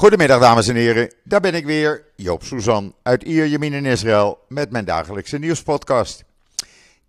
Goedemiddag 0.00 0.40
dames 0.40 0.68
en 0.68 0.76
heren, 0.76 1.12
daar 1.24 1.40
ben 1.40 1.54
ik 1.54 1.64
weer, 1.64 2.04
Joop 2.16 2.42
Suzan 2.42 2.94
uit 3.02 3.22
Ierjemien 3.22 3.72
in 3.72 3.86
Israël 3.86 4.38
met 4.48 4.70
mijn 4.70 4.84
dagelijkse 4.84 5.38
nieuwspodcast. 5.38 6.24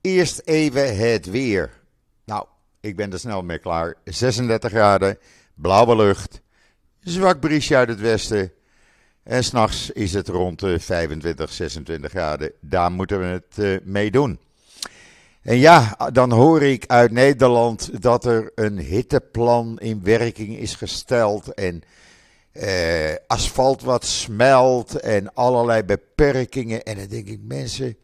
Eerst 0.01 0.41
even 0.45 0.97
het 0.97 1.25
weer. 1.25 1.69
Nou, 2.25 2.45
ik 2.79 2.95
ben 2.95 3.11
er 3.11 3.19
snel 3.19 3.43
mee 3.43 3.57
klaar. 3.57 3.95
36 4.03 4.71
graden, 4.71 5.17
blauwe 5.53 5.95
lucht, 5.95 6.41
zwak 6.99 7.39
briesje 7.39 7.75
uit 7.75 7.89
het 7.89 7.99
westen 7.99 8.51
en 9.23 9.43
s'nachts 9.43 9.91
is 9.91 10.13
het 10.13 10.27
rond 10.27 10.59
de 10.59 10.79
25, 10.79 11.51
26 11.51 12.11
graden. 12.11 12.51
Daar 12.59 12.91
moeten 12.91 13.19
we 13.19 13.25
het 13.25 13.57
uh, 13.57 13.77
mee 13.83 14.11
doen. 14.11 14.39
En 15.41 15.57
ja, 15.57 15.97
dan 16.13 16.31
hoor 16.31 16.61
ik 16.61 16.83
uit 16.87 17.11
Nederland 17.11 18.01
dat 18.01 18.25
er 18.25 18.51
een 18.55 18.77
hitteplan 18.77 19.79
in 19.79 20.03
werking 20.03 20.57
is 20.57 20.75
gesteld 20.75 21.53
en 21.53 21.83
uh, 22.53 23.15
asfalt 23.27 23.81
wat 23.81 24.05
smelt 24.05 24.99
en 24.99 25.33
allerlei 25.33 25.83
beperkingen. 25.83 26.83
En 26.83 26.97
dan 26.97 27.07
denk 27.07 27.27
ik, 27.27 27.39
mensen, 27.43 27.97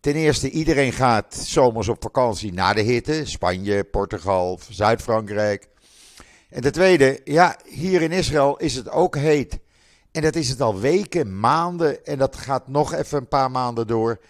ten 0.00 0.14
eerste, 0.14 0.50
iedereen 0.50 0.92
gaat 0.92 1.34
zomers 1.34 1.88
op 1.88 2.02
vakantie 2.02 2.52
naar 2.52 2.74
de 2.74 2.80
hitte. 2.80 3.24
Spanje, 3.24 3.84
Portugal, 3.84 4.58
Zuid-Frankrijk. 4.70 5.68
En 6.50 6.62
ten 6.62 6.72
tweede, 6.72 7.20
ja, 7.24 7.56
hier 7.64 8.02
in 8.02 8.12
Israël 8.12 8.56
is 8.56 8.74
het 8.74 8.90
ook 8.90 9.16
heet. 9.16 9.58
En 10.12 10.22
dat 10.22 10.34
is 10.34 10.48
het 10.48 10.60
al 10.60 10.80
weken, 10.80 11.40
maanden. 11.40 12.04
En 12.04 12.18
dat 12.18 12.36
gaat 12.36 12.68
nog 12.68 12.94
even 12.94 13.18
een 13.18 13.28
paar 13.28 13.50
maanden 13.50 13.86
door. 13.86 14.20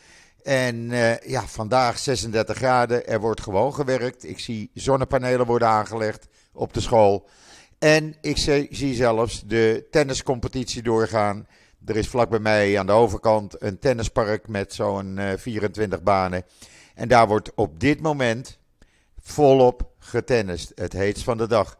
En 0.43 0.91
uh, 0.91 1.19
ja, 1.19 1.47
vandaag 1.47 1.99
36 1.99 2.57
graden. 2.57 3.07
Er 3.07 3.21
wordt 3.21 3.41
gewoon 3.41 3.75
gewerkt. 3.75 4.25
Ik 4.25 4.39
zie 4.39 4.71
zonnepanelen 4.75 5.47
worden 5.47 5.69
aangelegd 5.69 6.27
op 6.53 6.73
de 6.73 6.81
school. 6.81 7.29
En 7.79 8.15
ik 8.21 8.37
zie 8.71 8.95
zelfs 8.95 9.43
de 9.47 9.87
tenniscompetitie 9.91 10.83
doorgaan. 10.83 11.47
Er 11.85 11.97
is 11.97 12.09
vlak 12.09 12.29
bij 12.31 12.39
mij 12.39 12.79
aan 12.79 12.87
de 12.87 12.93
overkant 12.93 13.63
een 13.63 13.79
tennispark 13.79 14.49
met 14.49 14.75
zo'n 14.75 15.21
24 15.37 16.03
banen. 16.03 16.45
En 16.95 17.09
daar 17.09 17.29
wordt 17.29 17.55
op 17.55 17.81
dit 17.81 18.01
moment 18.01 18.59
volop 19.21 19.91
getennist. 19.99 20.73
Het 20.75 20.93
heetst 20.93 21.25
van 21.25 21.37
de 21.37 21.47
dag. 21.47 21.79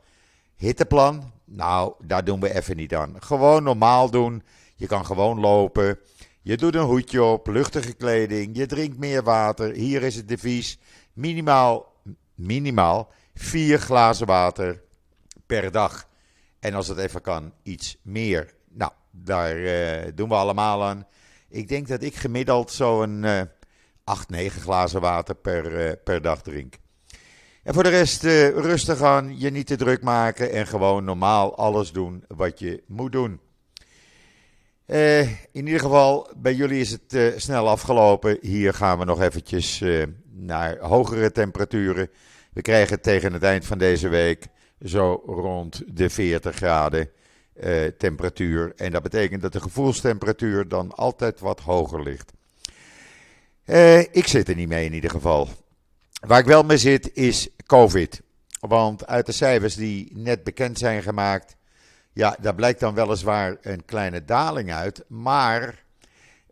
Hitteplan? 0.57 1.33
Nou, 1.45 1.93
daar 2.05 2.25
doen 2.25 2.41
we 2.41 2.55
even 2.55 2.77
niet 2.77 2.95
aan. 2.95 3.15
Gewoon 3.19 3.63
normaal 3.63 4.11
doen. 4.11 4.43
Je 4.77 4.87
kan 4.87 5.07
gewoon 5.07 5.41
lopen. 5.41 5.99
Je 6.43 6.57
doet 6.57 6.75
een 6.75 6.81
hoedje 6.81 7.23
op, 7.23 7.47
luchtige 7.47 7.93
kleding. 7.93 8.57
Je 8.57 8.67
drinkt 8.67 8.99
meer 8.99 9.23
water. 9.23 9.73
Hier 9.73 10.03
is 10.03 10.15
het 10.15 10.29
devies. 10.29 10.79
Minimaal, 11.13 11.93
minimaal 12.35 13.13
vier 13.35 13.79
glazen 13.79 14.27
water 14.27 14.87
per 15.49 15.71
dag. 15.71 16.09
En 16.61 16.75
als 16.75 16.89
het 16.89 16.99
even 16.99 17.21
kan, 17.21 17.53
iets 17.63 17.97
meer. 18.03 18.55
Nou, 18.69 18.93
daar 19.11 19.57
uh, 19.57 20.13
doen 20.15 20.29
we 20.29 20.35
allemaal 20.35 20.85
aan. 20.85 21.07
Ik 21.49 21.69
denk 21.69 21.89
dat 21.89 22.03
ik 22.03 22.15
gemiddeld 22.15 22.71
zo'n 22.71 23.23
uh, 23.23 23.41
8, 24.05 24.31
9 24.31 24.61
glazen 24.61 25.01
water 25.01 25.35
per, 25.35 25.87
uh, 25.87 25.93
per 26.05 26.23
dag 26.23 26.43
drink. 26.43 26.75
En 27.63 27.75
voor 27.75 27.83
de 27.83 27.89
rest 27.89 28.25
uh, 28.25 28.49
rustig 28.49 29.03
aan, 29.03 29.39
je 29.39 29.51
niet 29.51 29.67
te 29.67 29.77
druk 29.77 30.03
maken 30.03 30.53
en 30.53 30.67
gewoon 30.67 31.05
normaal 31.05 31.57
alles 31.57 31.93
doen 31.93 32.25
wat 32.29 32.59
je 32.59 32.83
moet 32.87 33.13
doen. 33.13 33.41
In 35.53 35.67
ieder 35.67 35.81
geval, 35.81 36.31
bij 36.37 36.55
jullie 36.55 36.81
is 36.81 36.91
het 36.91 37.35
snel 37.43 37.69
afgelopen. 37.69 38.39
Hier 38.41 38.75
gaan 38.75 38.99
we 38.99 39.05
nog 39.05 39.21
eventjes 39.21 39.85
naar 40.31 40.79
hogere 40.79 41.33
temperaturen. 41.33 42.11
We 42.53 42.63
krijgen 42.63 43.01
tegen 43.01 43.33
het 43.33 43.43
eind 43.43 43.67
van 43.67 43.79
deze 43.79 44.09
week 44.09 44.47
zo 44.85 45.23
rond 45.27 45.83
de 45.87 46.11
40 46.11 46.57
graden 46.57 47.11
uh, 47.65 47.87
temperatuur. 47.87 48.73
En 48.77 48.91
dat 48.93 49.03
betekent 49.03 49.43
dat 49.43 49.53
de 49.53 49.61
gevoelstemperatuur 49.61 50.69
dan 50.69 50.95
altijd 50.95 51.41
wat 51.41 51.61
hoger 51.61 52.03
ligt. 52.03 52.33
Uh, 53.65 53.99
ik 53.99 54.27
zit 54.27 54.49
er 54.49 54.55
niet 54.55 54.69
mee 54.69 54.85
in 54.85 54.95
ieder 54.95 55.11
geval. 55.11 55.49
Waar 56.21 56.39
ik 56.39 56.47
wel 56.47 56.63
mee 56.63 56.79
zit 56.79 57.11
is 57.15 57.49
COVID. 57.67 58.21
Want 58.61 59.07
uit 59.07 59.27
de 59.27 59.33
cijfers 59.33 59.75
die 59.75 60.11
net 60.15 60.45
bekend 60.45 60.79
zijn 60.79 61.03
gemaakt, 61.03 61.57
ja, 62.13 62.37
daar 62.41 62.55
blijkt 62.55 62.81
dan 62.81 62.95
weliswaar 62.95 63.57
een 63.61 63.85
kleine 63.85 64.25
daling 64.25 64.73
uit. 64.73 65.05
Maar 65.09 65.85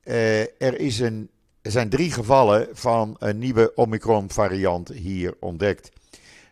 uh, 0.05 0.41
er, 0.41 0.79
is 0.79 0.99
een, 0.99 1.31
er 1.63 1.71
zijn 1.71 1.89
drie 1.89 2.13
gevallen 2.13 2.69
van 2.73 3.17
een 3.19 3.39
nieuwe 3.39 3.73
Omicron-variant 3.75 4.89
hier 4.89 5.35
ontdekt. 5.41 5.91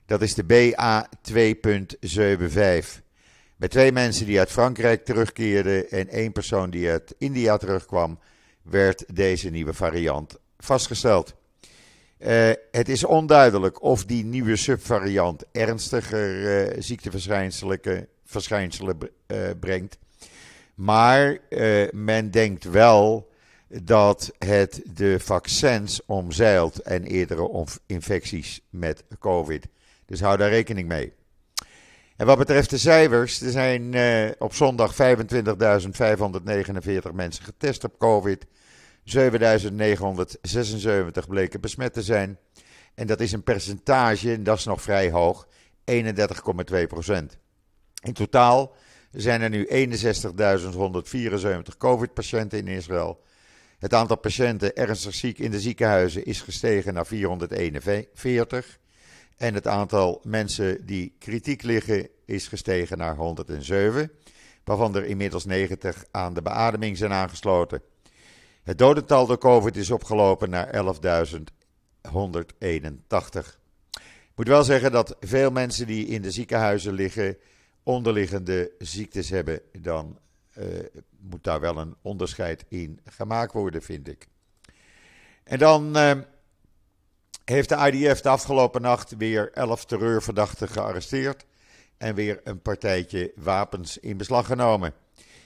Dat 0.07 0.23
is 0.23 0.35
de 0.35 0.45
BA2.75. 0.45 3.03
Bij 3.57 3.69
twee 3.69 3.93
mensen 3.93 4.27
die 4.27 4.39
uit 4.39 4.51
Frankrijk 4.51 5.05
terugkeerden 5.05 5.91
en 5.91 6.09
één 6.09 6.33
persoon 6.33 6.71
die 6.71 6.91
uit 6.91 7.15
India 7.19 7.57
terugkwam, 7.57 8.19
werd 8.63 9.17
deze 9.17 9.51
nieuwe 9.51 9.73
variant 9.73 10.39
vastgesteld. 10.59 11.35
Uh, 12.19 12.51
het 12.71 12.89
is 12.89 13.05
onduidelijk 13.05 13.83
of 13.83 14.05
die 14.05 14.25
nieuwe 14.25 14.57
subvariant 14.57 15.45
ernstiger 15.53 16.67
uh, 16.67 16.83
ziekteverschijnselen 16.83 18.99
uh, 19.27 19.51
brengt. 19.61 19.99
Maar 20.75 21.39
men 21.93 22.31
denkt 22.31 22.65
wel 22.65 23.31
dat 23.69 24.33
het 24.39 24.83
de 24.95 25.21
vaccins 25.21 26.01
omzeilt 26.07 26.83
en 26.83 27.05
eerdere 27.05 27.67
infecties 27.87 28.61
met 28.71 29.05
COVID. 29.19 29.67
Dus 30.15 30.23
hou 30.23 30.37
daar 30.37 30.51
rekening 30.51 30.89
mee. 30.89 31.13
En 32.17 32.27
wat 32.27 32.39
betreft 32.39 32.71
de 32.71 32.79
cijfers, 32.79 33.41
er 33.41 33.51
zijn 33.51 33.93
uh, 33.93 34.31
op 34.39 34.55
zondag 34.55 34.93
25.549 34.93 34.99
mensen 37.15 37.45
getest 37.45 37.85
op 37.85 37.99
COVID. 37.99 38.47
7.976 39.17 39.23
bleken 41.29 41.61
besmet 41.61 41.93
te 41.93 42.03
zijn. 42.03 42.39
En 42.95 43.07
dat 43.07 43.21
is 43.21 43.33
een 43.33 43.43
percentage, 43.43 44.33
en 44.33 44.43
dat 44.43 44.59
is 44.59 44.65
nog 44.65 44.83
vrij 44.83 45.11
hoog, 45.11 45.49
31,2% 45.91 45.95
In 48.03 48.13
totaal 48.13 48.75
zijn 49.11 49.43
er 49.43 49.51
nu 49.51 49.67
61.174 49.67 49.71
COVID-patiënten 51.79 52.59
in 52.59 52.69
Israël. 52.69 53.23
Het 53.79 53.95
aantal 53.95 54.19
patiënten 54.19 54.77
ernstig 54.77 55.15
ziek 55.15 55.39
in 55.39 55.51
de 55.51 55.61
ziekenhuizen 55.61 56.25
is 56.25 56.41
gestegen 56.41 56.95
naar 56.95 57.07
441. 57.07 58.79
En 59.37 59.55
het 59.55 59.67
aantal 59.67 60.21
mensen 60.25 60.87
die 60.87 61.15
kritiek 61.19 61.63
liggen 61.63 62.09
is 62.25 62.49
gestegen 62.49 62.99
naar 62.99 63.17
107, 63.17 64.11
waarvan 64.65 64.97
er 64.97 65.05
inmiddels 65.05 65.45
90 65.45 66.05
aan 66.11 66.35
de 66.35 66.43
beademing 66.43 66.97
zijn 66.97 67.13
aangesloten. 67.13 67.83
Het 68.63 68.79
dodental 68.79 69.27
door 69.27 69.39
COVID 69.39 69.77
is 69.77 69.91
opgelopen 69.91 70.51
naar 70.51 70.75
11.181. 70.75 70.79
Ik 74.35 74.41
moet 74.41 74.49
wel 74.49 74.65
zeggen 74.65 74.93
dat 74.93 75.17
veel 75.21 75.51
mensen 75.51 75.87
die 75.87 76.07
in 76.07 76.23
de 76.23 76.31
ziekenhuizen 76.31 76.93
liggen 76.93 77.37
onderliggende 77.83 78.73
ziektes 78.79 79.31
hebben, 79.31 79.61
dan 79.81 80.19
uh, 80.59 80.65
moet 81.21 81.45
daar 81.45 81.61
wel 81.61 81.77
een 81.77 81.95
onderscheid 82.03 82.65
in 82.69 83.01
gemaakt 83.05 83.53
worden, 83.53 83.83
vind 83.83 84.09
ik. 84.09 84.27
En 85.45 85.59
dan 85.59 85.97
uh, 85.97 86.13
heeft 87.45 87.69
de 87.69 87.91
IDF 87.93 88.21
de 88.21 88.29
afgelopen 88.29 88.83
nacht 88.83 89.17
weer 89.17 89.51
11 89.53 89.85
terreurverdachten 89.85 90.69
gearresteerd 90.69 91.45
en 91.99 92.15
weer 92.15 92.41
een 92.45 92.63
partijtje 92.63 93.33
wapens 93.37 93.99
in 93.99 94.17
beslag 94.17 94.47
genomen. 94.47 94.93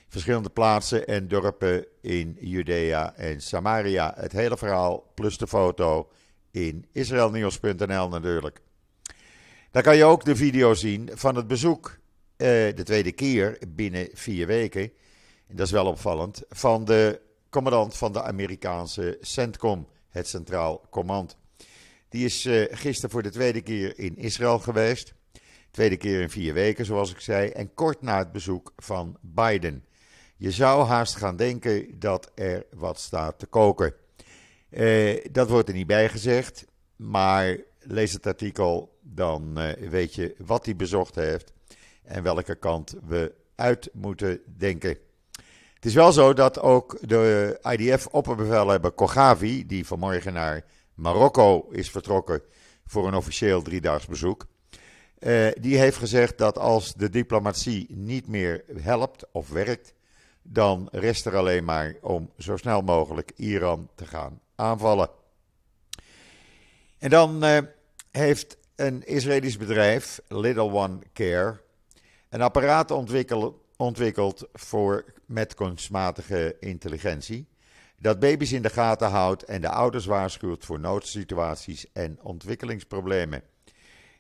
Verschillende 0.09 0.49
plaatsen 0.49 1.07
en 1.07 1.29
dorpen 1.29 1.87
in 2.01 2.37
Judea 2.41 3.15
en 3.17 3.41
Samaria. 3.41 4.15
Het 4.17 4.33
hele 4.33 4.57
verhaal 4.57 5.13
plus 5.15 5.39
de 5.39 5.47
foto 5.47 6.09
in 6.51 6.87
israelnieuws.nl 6.93 8.09
natuurlijk. 8.09 8.61
Daar 9.71 9.83
kan 9.83 9.97
je 9.97 10.05
ook 10.05 10.25
de 10.25 10.37
video 10.37 10.75
zien 10.75 11.11
van 11.15 11.37
het 11.37 11.47
bezoek, 11.47 11.99
eh, 12.37 12.49
de 12.49 12.83
tweede 12.85 13.13
keer 13.13 13.59
binnen 13.69 14.09
vier 14.13 14.47
weken, 14.47 14.93
en 15.47 15.57
dat 15.57 15.67
is 15.67 15.73
wel 15.73 15.87
opvallend, 15.87 16.43
van 16.49 16.85
de 16.85 17.21
commandant 17.51 17.97
van 17.97 18.13
de 18.13 18.23
Amerikaanse 18.23 19.19
CENTCOM, 19.21 19.89
het 20.09 20.29
Centraal 20.29 20.87
Command. 20.91 21.37
Die 22.09 22.25
is 22.25 22.47
uh, 22.47 22.65
gisteren 22.71 23.11
voor 23.11 23.23
de 23.23 23.31
tweede 23.31 23.61
keer 23.61 23.99
in 23.99 24.17
Israël 24.17 24.59
geweest. 24.59 25.15
Tweede 25.71 25.97
keer 25.97 26.21
in 26.21 26.31
vier 26.31 26.55
weken, 26.55 26.85
zoals 26.85 27.11
ik 27.11 27.21
zei. 27.21 27.49
En 27.49 27.75
kort 27.75 28.03
na 28.03 28.19
het 28.19 28.33
bezoek 28.33 28.73
van 28.77 29.17
Biden. 29.21 29.85
Je 30.37 30.51
zou 30.51 30.87
haast 30.87 31.17
gaan 31.17 31.37
denken 31.37 31.99
dat 31.99 32.33
er 32.35 32.67
wat 32.75 33.01
staat 33.01 33.39
te 33.39 33.47
koken. 33.47 33.95
Uh, 34.71 35.25
dat 35.31 35.49
wordt 35.49 35.69
er 35.69 35.75
niet 35.75 35.87
bij 35.87 36.09
gezegd. 36.09 36.67
Maar 36.97 37.57
lees 37.79 38.13
het 38.13 38.27
artikel, 38.27 38.99
dan 39.03 39.59
uh, 39.59 39.73
weet 39.73 40.15
je 40.15 40.35
wat 40.39 40.65
hij 40.65 40.77
bezocht 40.77 41.15
heeft. 41.15 41.53
En 42.03 42.23
welke 42.23 42.55
kant 42.55 42.95
we 43.07 43.35
uit 43.55 43.89
moeten 43.93 44.41
denken. 44.57 44.99
Het 45.75 45.85
is 45.87 45.95
wel 45.95 46.13
zo 46.13 46.33
dat 46.33 46.61
ook 46.61 46.99
de 47.01 47.59
IDF-opperbevelhebber 47.63 48.91
Kogavi, 48.91 49.67
die 49.67 49.87
vanmorgen 49.87 50.33
naar 50.33 50.65
Marokko 50.99 51.69
is 51.71 51.91
vertrokken 51.91 52.43
voor 52.87 53.07
een 53.07 53.15
officieel 53.15 53.63
driedaags 53.63 54.07
bezoek. 54.07 54.47
die 55.61 55.79
heeft 55.79 55.97
gezegd 55.97 56.39
dat 56.39 56.59
als 56.59 56.95
de 56.95 57.11
diplomatie 57.11 57.87
niet 57.89 58.27
meer 58.27 58.65
helpt 58.81 59.25
of 59.33 59.49
werkt, 59.49 59.95
dan 60.43 60.89
rest 60.93 61.27
er 61.27 61.37
alleen 61.37 61.65
maar 61.65 61.97
om 62.01 62.31
zo 62.39 62.57
snel 62.57 62.81
mogelijk 62.81 63.33
Iran 63.37 63.89
te 63.95 64.07
gaan 64.07 64.41
aanvallen. 64.55 65.11
En 66.99 67.11
dan 67.11 67.45
uh, 67.45 67.59
heeft 68.11 68.57
een 68.77 69.07
Israëlisch 69.07 69.57
bedrijf, 69.57 70.21
Little 70.29 70.73
One 70.73 70.99
Care, 71.13 71.61
een 72.29 72.43
apparaat 72.43 72.91
ontwikkeld, 72.91 73.55
ontwikkeld 73.77 74.49
voor, 74.53 75.05
met 75.27 75.55
kunstmatige 75.55 76.57
intelligentie. 76.61 77.47
Dat 77.99 78.19
baby's 78.19 78.53
in 78.53 78.63
de 78.63 78.71
gaten 78.71 79.09
houdt 79.09 79.43
en 79.43 79.61
de 79.61 79.69
ouders 79.69 80.07
waarschuwt 80.07 80.65
voor 80.65 80.81
noodsituaties 80.81 81.93
en 81.93 82.19
ontwikkelingsproblemen. 82.23 83.43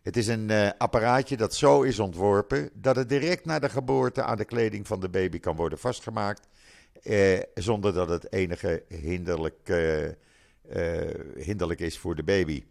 Het 0.02 0.16
is 0.16 0.26
een 0.26 0.48
uh, 0.50 0.70
apparaatje 0.78 1.36
dat 1.36 1.54
zo 1.54 1.82
is 1.82 1.98
ontworpen 1.98 2.70
dat 2.75 2.96
het 2.96 3.08
direct 3.08 3.44
na 3.44 3.58
de 3.58 3.69
geboorte 3.69 4.22
aan 4.22 4.36
de 4.36 4.44
kleding 4.44 4.86
van 4.86 5.00
de 5.00 5.08
baby 5.08 5.38
kan 5.38 5.56
worden 5.56 5.78
vastgemaakt, 5.78 6.48
eh, 7.02 7.40
zonder 7.54 7.92
dat 7.92 8.08
het 8.08 8.32
enige 8.32 8.84
hinderlijk, 8.88 9.69
eh, 9.69 10.06
eh, 10.06 10.14
hinderlijk 11.36 11.81
is 11.81 11.98
voor 11.98 12.14
de 12.14 12.24
baby. 12.24 12.64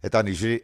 Het 0.00 0.14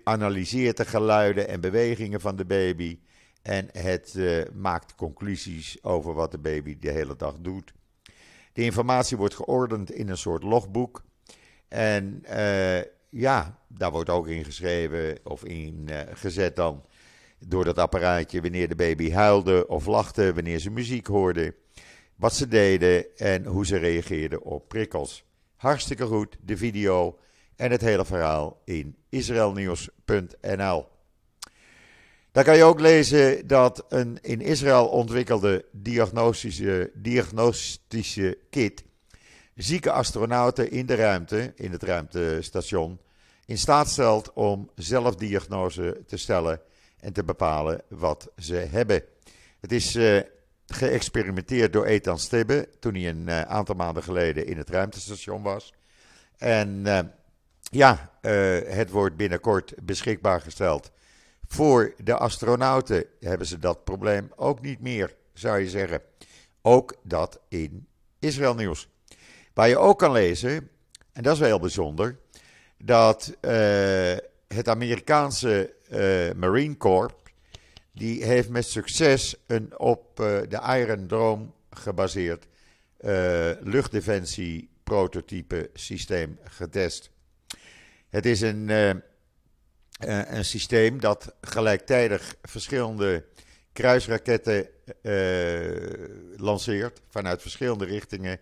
analyseert 0.04 0.76
de 0.76 0.84
geluiden 0.84 1.48
en 1.48 1.60
bewegingen 1.60 2.20
van 2.20 2.36
de 2.36 2.44
baby 2.44 2.98
en 3.42 3.68
het 3.72 4.14
eh, 4.14 4.42
maakt 4.54 4.94
conclusies 4.94 5.84
over 5.84 6.14
wat 6.14 6.30
de 6.30 6.38
baby 6.38 6.78
de 6.78 6.90
hele 6.90 7.16
dag 7.16 7.38
doet. 7.38 7.72
De 8.52 8.62
informatie 8.62 9.16
wordt 9.16 9.34
geordend 9.34 9.92
in 9.92 10.08
een 10.08 10.16
soort 10.16 10.42
logboek. 10.42 11.02
En 11.68 12.22
uh, 12.30 12.80
ja, 13.08 13.58
daar 13.68 13.90
wordt 13.90 14.10
ook 14.10 14.28
ingeschreven 14.28 15.18
of 15.24 15.44
ingezet 15.44 16.50
uh, 16.50 16.56
dan 16.56 16.84
door 17.46 17.64
dat 17.64 17.78
apparaatje 17.78 18.40
wanneer 18.40 18.68
de 18.68 18.74
baby 18.74 19.10
huilde 19.10 19.68
of 19.68 19.86
lachte, 19.86 20.34
wanneer 20.34 20.58
ze 20.58 20.70
muziek 20.70 21.06
hoorde, 21.06 21.54
wat 22.16 22.34
ze 22.34 22.48
deden 22.48 23.16
en 23.16 23.44
hoe 23.44 23.66
ze 23.66 23.76
reageerden 23.76 24.42
op 24.42 24.68
prikkels. 24.68 25.24
Hartstikke 25.56 26.06
goed, 26.06 26.36
de 26.40 26.56
video 26.56 27.18
en 27.56 27.70
het 27.70 27.80
hele 27.80 28.04
verhaal 28.04 28.60
in 28.64 28.96
israelnieuws.nl. 29.08 30.91
Daar 32.32 32.44
kan 32.44 32.56
je 32.56 32.64
ook 32.64 32.80
lezen 32.80 33.46
dat 33.46 33.84
een 33.88 34.18
in 34.22 34.40
Israël 34.40 34.88
ontwikkelde 34.88 35.64
diagnostische, 35.72 36.90
diagnostische 36.94 38.38
kit 38.50 38.84
zieke 39.54 39.90
astronauten 39.90 40.70
in 40.70 40.86
de 40.86 40.94
ruimte, 40.94 41.52
in 41.56 41.72
het 41.72 41.82
ruimtestation, 41.82 42.98
in 43.46 43.58
staat 43.58 43.88
stelt 43.88 44.32
om 44.32 44.70
zelf 44.74 45.14
diagnose 45.14 46.02
te 46.06 46.16
stellen 46.16 46.60
en 47.00 47.12
te 47.12 47.24
bepalen 47.24 47.82
wat 47.88 48.30
ze 48.38 48.54
hebben. 48.54 49.02
Het 49.60 49.72
is 49.72 49.96
uh, 49.96 50.20
geëxperimenteerd 50.66 51.72
door 51.72 51.84
Ethan 51.84 52.18
Stibbe 52.18 52.68
toen 52.78 52.94
hij 52.94 53.08
een 53.08 53.26
uh, 53.28 53.40
aantal 53.40 53.74
maanden 53.74 54.02
geleden 54.02 54.46
in 54.46 54.56
het 54.56 54.70
ruimtestation 54.70 55.42
was. 55.42 55.74
En 56.36 56.82
uh, 56.86 56.98
ja, 57.62 58.10
het 58.66 58.90
wordt 58.90 59.16
binnenkort 59.16 59.74
beschikbaar 59.82 60.40
gesteld 60.40 60.90
voor 61.52 61.94
de 62.04 62.16
astronauten 62.16 63.04
hebben 63.20 63.46
ze 63.46 63.58
dat 63.58 63.84
probleem 63.84 64.32
ook 64.36 64.60
niet 64.60 64.80
meer, 64.80 65.14
zou 65.32 65.58
je 65.58 65.68
zeggen. 65.68 66.02
Ook 66.62 66.94
dat 67.02 67.40
in 67.48 67.86
Israël 68.18 68.54
nieuws. 68.54 68.88
Waar 69.54 69.68
je 69.68 69.78
ook 69.78 69.98
kan 69.98 70.12
lezen, 70.12 70.70
en 71.12 71.22
dat 71.22 71.32
is 71.32 71.38
wel 71.38 71.48
heel 71.48 71.60
bijzonder, 71.60 72.18
dat 72.78 73.36
uh, 73.40 73.52
het 74.48 74.68
Amerikaanse 74.68 75.74
uh, 75.90 76.32
Marine 76.32 76.76
Corps, 76.76 77.14
die 77.92 78.24
heeft 78.24 78.48
met 78.48 78.66
succes 78.66 79.36
een 79.46 79.78
op 79.78 80.20
uh, 80.20 80.26
de 80.26 80.60
Iron 80.78 81.06
Dome 81.06 81.46
gebaseerd 81.70 82.46
luchtdefensie 83.60 84.68
prototype 84.84 85.70
systeem 85.74 86.38
getest. 86.44 87.10
Het 88.08 88.26
is 88.26 88.40
een 88.40 88.70
uh, 90.06 90.20
een 90.30 90.44
systeem 90.44 91.00
dat 91.00 91.34
gelijktijdig 91.40 92.34
verschillende 92.42 93.24
kruisraketten 93.72 94.68
uh, 95.02 95.82
lanceert 96.36 97.00
vanuit 97.08 97.42
verschillende 97.42 97.84
richtingen 97.84 98.38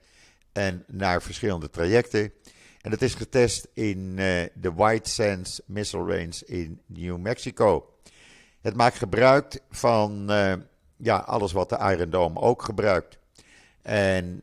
en 0.53 0.85
naar 0.87 1.23
verschillende 1.23 1.71
trajecten. 1.71 2.33
En 2.81 2.91
dat 2.91 3.03
is 3.03 3.15
getest 3.15 3.69
in 3.73 3.99
uh, 3.99 4.43
de 4.55 4.73
White 4.75 5.11
Sands 5.11 5.61
Missile 5.67 6.17
Range 6.17 6.43
in 6.47 6.81
New 6.87 7.19
Mexico. 7.19 7.95
Het 8.61 8.77
maakt 8.77 8.97
gebruik 8.97 9.61
van 9.71 10.27
ja, 10.97 11.17
alles 11.17 11.53
wat 11.53 11.69
de 11.69 11.79
Iron 11.79 12.11
Dome 12.11 12.41
ook 12.41 12.63
gebruikt. 12.63 13.19
En 13.83 14.43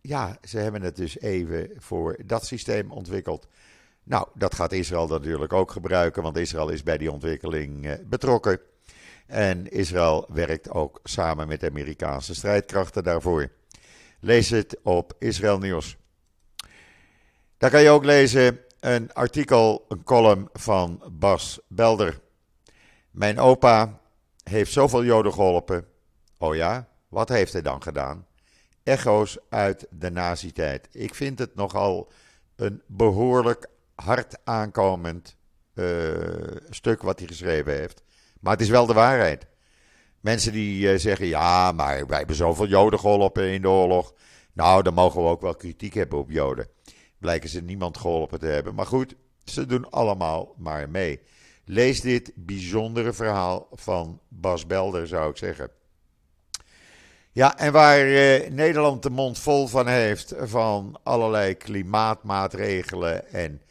ja, 0.00 0.38
ze 0.42 0.58
hebben 0.58 0.82
het 0.82 0.96
dus 0.96 1.20
even 1.20 1.70
voor 1.76 2.16
dat 2.24 2.46
systeem 2.46 2.90
ontwikkeld. 2.90 3.46
Nou, 4.06 4.28
dat 4.34 4.54
gaat 4.54 4.72
Israël 4.72 5.06
natuurlijk 5.06 5.52
ook 5.52 5.70
gebruiken, 5.70 6.22
want 6.22 6.36
Israël 6.36 6.68
is 6.68 6.82
bij 6.82 6.98
die 6.98 7.12
ontwikkeling 7.12 7.86
eh, 7.86 7.94
betrokken. 8.04 8.60
En 9.26 9.70
Israël 9.70 10.26
werkt 10.32 10.70
ook 10.70 11.00
samen 11.04 11.48
met 11.48 11.60
de 11.60 11.68
Amerikaanse 11.68 12.34
strijdkrachten 12.34 13.04
daarvoor. 13.04 13.50
Lees 14.20 14.50
het 14.50 14.78
op 14.82 15.12
Israël 15.18 15.58
Nieuws. 15.58 15.96
Daar 17.58 17.70
kan 17.70 17.82
je 17.82 17.88
ook 17.88 18.04
lezen 18.04 18.60
een 18.80 19.12
artikel, 19.12 19.84
een 19.88 20.02
column 20.02 20.48
van 20.52 21.02
Bas 21.12 21.60
Belder. 21.68 22.20
Mijn 23.10 23.38
opa 23.38 24.00
heeft 24.42 24.72
zoveel 24.72 25.04
Joden 25.04 25.32
geholpen. 25.32 25.86
Oh 26.38 26.54
ja, 26.54 26.88
wat 27.08 27.28
heeft 27.28 27.52
hij 27.52 27.62
dan 27.62 27.82
gedaan? 27.82 28.26
Echo's 28.82 29.38
uit 29.48 29.86
de 29.90 30.10
nazi-tijd. 30.10 30.88
Ik 30.92 31.14
vind 31.14 31.38
het 31.38 31.54
nogal 31.54 32.12
een 32.56 32.82
behoorlijk 32.86 33.68
hard 33.96 34.38
aankomend 34.44 35.36
uh, 35.74 36.14
stuk 36.70 37.02
wat 37.02 37.18
hij 37.18 37.28
geschreven 37.28 37.72
heeft. 37.72 38.02
Maar 38.40 38.52
het 38.52 38.60
is 38.60 38.68
wel 38.68 38.86
de 38.86 38.92
waarheid. 38.92 39.46
Mensen 40.20 40.52
die 40.52 40.92
uh, 40.92 40.98
zeggen, 40.98 41.26
ja, 41.26 41.72
maar 41.72 42.06
wij 42.06 42.18
hebben 42.18 42.36
zoveel 42.36 42.66
Joden 42.66 42.98
geholpen 42.98 43.48
in 43.48 43.62
de 43.62 43.68
oorlog. 43.68 44.14
Nou, 44.52 44.82
dan 44.82 44.94
mogen 44.94 45.22
we 45.22 45.28
ook 45.28 45.40
wel 45.40 45.54
kritiek 45.54 45.94
hebben 45.94 46.18
op 46.18 46.30
Joden. 46.30 46.68
Blijken 47.18 47.48
ze 47.48 47.62
niemand 47.62 47.98
geholpen 47.98 48.38
te 48.38 48.46
hebben. 48.46 48.74
Maar 48.74 48.86
goed, 48.86 49.14
ze 49.44 49.66
doen 49.66 49.90
allemaal 49.90 50.54
maar 50.56 50.90
mee. 50.90 51.20
Lees 51.64 52.00
dit 52.00 52.32
bijzondere 52.34 53.12
verhaal 53.12 53.68
van 53.72 54.20
Bas 54.28 54.66
Belder, 54.66 55.06
zou 55.06 55.30
ik 55.30 55.36
zeggen. 55.36 55.70
Ja, 57.32 57.58
en 57.58 57.72
waar 57.72 57.98
eh, 57.98 58.50
Nederland 58.50 59.02
de 59.02 59.10
mond 59.10 59.38
vol 59.38 59.66
van 59.66 59.86
heeft 59.86 60.34
van 60.38 60.98
allerlei 61.02 61.54
klimaatmaatregelen 61.54 63.32
en 63.32 63.62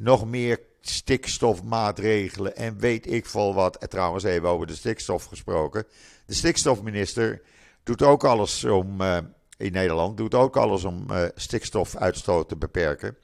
nog 0.00 0.26
meer 0.26 0.60
stikstofmaatregelen 0.80 2.56
en 2.56 2.78
weet 2.78 3.12
ik 3.12 3.26
veel 3.26 3.54
wat. 3.54 3.76
En 3.76 3.88
trouwens, 3.88 4.24
even 4.24 4.48
over 4.48 4.66
de 4.66 4.74
stikstof 4.74 5.24
gesproken. 5.24 5.84
De 6.26 6.34
stikstofminister 6.34 7.42
doet 7.82 8.02
ook 8.02 8.24
alles 8.24 8.64
om, 8.64 9.00
uh, 9.00 9.18
in 9.56 9.72
Nederland, 9.72 10.16
doet 10.16 10.34
ook 10.34 10.56
alles 10.56 10.84
om 10.84 11.06
uh, 11.10 11.24
stikstofuitstoot 11.34 12.48
te 12.48 12.56
beperken. 12.56 13.16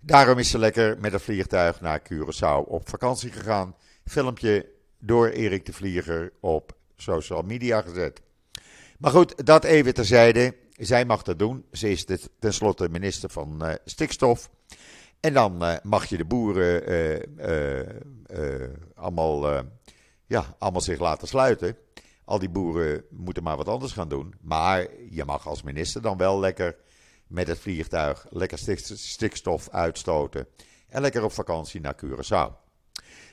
Daarom 0.00 0.38
is 0.38 0.50
ze 0.50 0.58
lekker 0.58 0.98
met 1.00 1.12
een 1.12 1.20
vliegtuig 1.20 1.80
naar 1.80 2.02
Curaçao 2.12 2.68
op 2.68 2.88
vakantie 2.88 3.32
gegaan. 3.32 3.76
Filmpje 4.04 4.68
door 4.98 5.28
Erik 5.28 5.66
de 5.66 5.72
Vlieger 5.72 6.32
op 6.40 6.76
social 6.96 7.42
media 7.42 7.80
gezet. 7.80 8.20
Maar 8.98 9.10
goed, 9.10 9.46
dat 9.46 9.64
even 9.64 9.94
terzijde. 9.94 10.54
Zij 10.72 11.04
mag 11.04 11.22
dat 11.22 11.38
doen. 11.38 11.64
Ze 11.72 11.90
is 11.90 12.06
tenslotte 12.38 12.88
minister 12.88 13.30
van 13.30 13.58
uh, 13.62 13.72
stikstof. 13.84 14.50
En 15.22 15.32
dan 15.32 15.64
uh, 15.64 15.76
mag 15.82 16.06
je 16.06 16.16
de 16.16 16.24
boeren 16.24 16.92
uh, 18.30 18.68
allemaal, 18.94 19.64
ja, 20.26 20.56
allemaal 20.58 20.80
zich 20.80 20.98
laten 20.98 21.28
sluiten. 21.28 21.76
Al 22.24 22.38
die 22.38 22.48
boeren 22.48 23.04
moeten 23.10 23.42
maar 23.42 23.56
wat 23.56 23.68
anders 23.68 23.92
gaan 23.92 24.08
doen. 24.08 24.34
Maar 24.40 24.86
je 25.10 25.24
mag 25.24 25.46
als 25.46 25.62
minister 25.62 26.02
dan 26.02 26.16
wel 26.16 26.40
lekker 26.40 26.76
met 27.26 27.46
het 27.46 27.58
vliegtuig 27.58 28.26
lekker 28.30 28.58
stikstof 28.84 29.68
uitstoten. 29.68 30.46
En 30.88 31.00
lekker 31.00 31.24
op 31.24 31.32
vakantie 31.32 31.80
naar 31.80 31.96
Curaçao. 32.04 32.52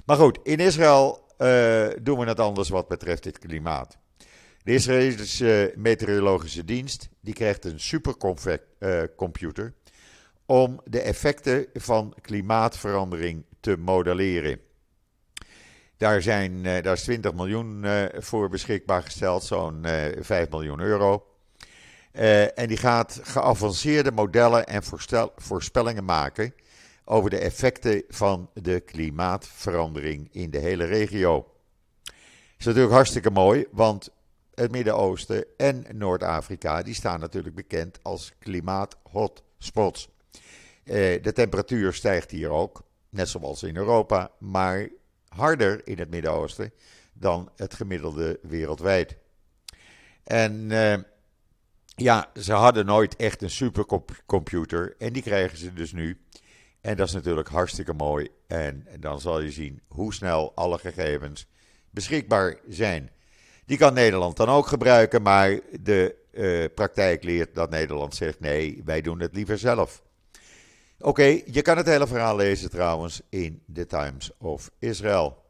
Maar 0.05 0.17
goed, 0.17 0.39
in 0.43 0.59
Israël 0.59 1.27
doen 2.01 2.19
we 2.19 2.25
het 2.25 2.39
anders 2.39 2.69
wat 2.69 2.87
betreft 2.87 3.23
dit 3.23 3.39
klimaat. 3.39 3.97
De 4.63 4.73
Israëlische 4.73 5.73
Meteorologische 5.75 6.65
Dienst 6.65 7.09
die 7.21 7.33
krijgt 7.33 7.65
een 7.65 7.79
supercomputer 7.79 9.73
om 10.49 10.81
de 10.85 11.01
effecten 11.01 11.65
van 11.73 12.13
klimaatverandering 12.21 13.45
te 13.59 13.77
modelleren. 13.77 14.59
Daar, 15.97 16.21
zijn, 16.21 16.65
eh, 16.65 16.83
daar 16.83 16.93
is 16.93 17.03
20 17.03 17.33
miljoen 17.33 17.83
eh, 17.83 18.05
voor 18.21 18.49
beschikbaar 18.49 19.03
gesteld, 19.03 19.43
zo'n 19.43 19.79
5 20.19 20.29
eh, 20.29 20.51
miljoen 20.51 20.79
euro. 20.79 21.23
en 22.55 22.67
die 22.67 22.77
gaat 22.77 23.19
geavanceerde 23.23 24.11
modellen 24.11 24.67
en 24.67 24.83
voorspellingen 25.35 26.05
maken 26.05 26.53
over 27.05 27.29
de 27.29 27.37
effecten 27.37 28.03
van 28.07 28.49
de 28.53 28.79
klimaatverandering 28.79 30.29
in 30.31 30.49
de 30.49 30.59
hele 30.59 30.85
regio. 30.85 31.51
Is 32.57 32.65
natuurlijk 32.65 32.93
hartstikke 32.93 33.29
mooi, 33.29 33.65
want 33.71 34.09
het 34.53 34.71
Midden-Oosten 34.71 35.45
en 35.57 35.85
Noord-Afrika 35.93 36.81
die 36.81 36.93
staan 36.93 37.19
natuurlijk 37.19 37.55
bekend 37.55 37.99
als 38.03 38.33
klimaat-hotspots. 38.39 40.09
De 41.21 41.31
temperatuur 41.33 41.93
stijgt 41.93 42.31
hier 42.31 42.49
ook, 42.49 42.83
net 43.09 43.29
zoals 43.29 43.63
in 43.63 43.77
Europa, 43.77 44.31
maar 44.39 44.89
harder 45.27 45.87
in 45.87 45.99
het 45.99 46.09
Midden-Oosten 46.09 46.73
dan 47.13 47.51
het 47.55 47.73
gemiddelde 47.73 48.39
wereldwijd. 48.41 49.17
En 50.23 50.71
eh, 50.71 50.97
ja, 51.95 52.29
ze 52.35 52.53
hadden 52.53 52.85
nooit 52.85 53.15
echt 53.15 53.41
een 53.41 53.49
supercomputer 53.49 54.95
en 54.97 55.13
die 55.13 55.21
krijgen 55.21 55.57
ze 55.57 55.73
dus 55.73 55.91
nu. 55.91 56.21
En 56.81 56.95
dat 56.95 57.07
is 57.07 57.13
natuurlijk 57.13 57.47
hartstikke 57.47 57.93
mooi. 57.93 58.27
En 58.47 58.87
dan 58.99 59.19
zal 59.19 59.41
je 59.41 59.51
zien 59.51 59.81
hoe 59.87 60.13
snel 60.13 60.51
alle 60.55 60.77
gegevens 60.77 61.47
beschikbaar 61.89 62.59
zijn. 62.67 63.11
Die 63.65 63.77
kan 63.77 63.93
Nederland 63.93 64.37
dan 64.37 64.49
ook 64.49 64.67
gebruiken, 64.67 65.21
maar 65.21 65.59
de 65.81 66.15
uh, 66.31 66.65
praktijk 66.75 67.23
leert 67.23 67.55
dat 67.55 67.69
Nederland 67.69 68.15
zegt: 68.15 68.39
nee, 68.39 68.81
wij 68.85 69.01
doen 69.01 69.19
het 69.19 69.35
liever 69.35 69.57
zelf. 69.57 70.03
Oké, 71.01 71.41
je 71.45 71.61
kan 71.61 71.77
het 71.77 71.85
hele 71.85 72.07
verhaal 72.07 72.35
lezen 72.35 72.69
trouwens 72.69 73.21
in 73.29 73.63
The 73.73 73.85
Times 73.85 74.31
of 74.37 74.71
Israel. 74.79 75.43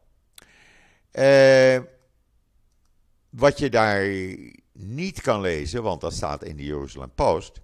Uh, 1.12 1.80
wat 3.30 3.60
je 3.60 3.70
daar 3.70 4.08
niet 4.72 5.22
kan 5.22 5.42
lezen, 5.42 5.84
want 5.84 6.02
dat 6.02 6.14
staat 6.14 6.44
in 6.44 6.56
de 6.56 6.66
Jerusalem 6.66 7.12
Post. 7.16 7.62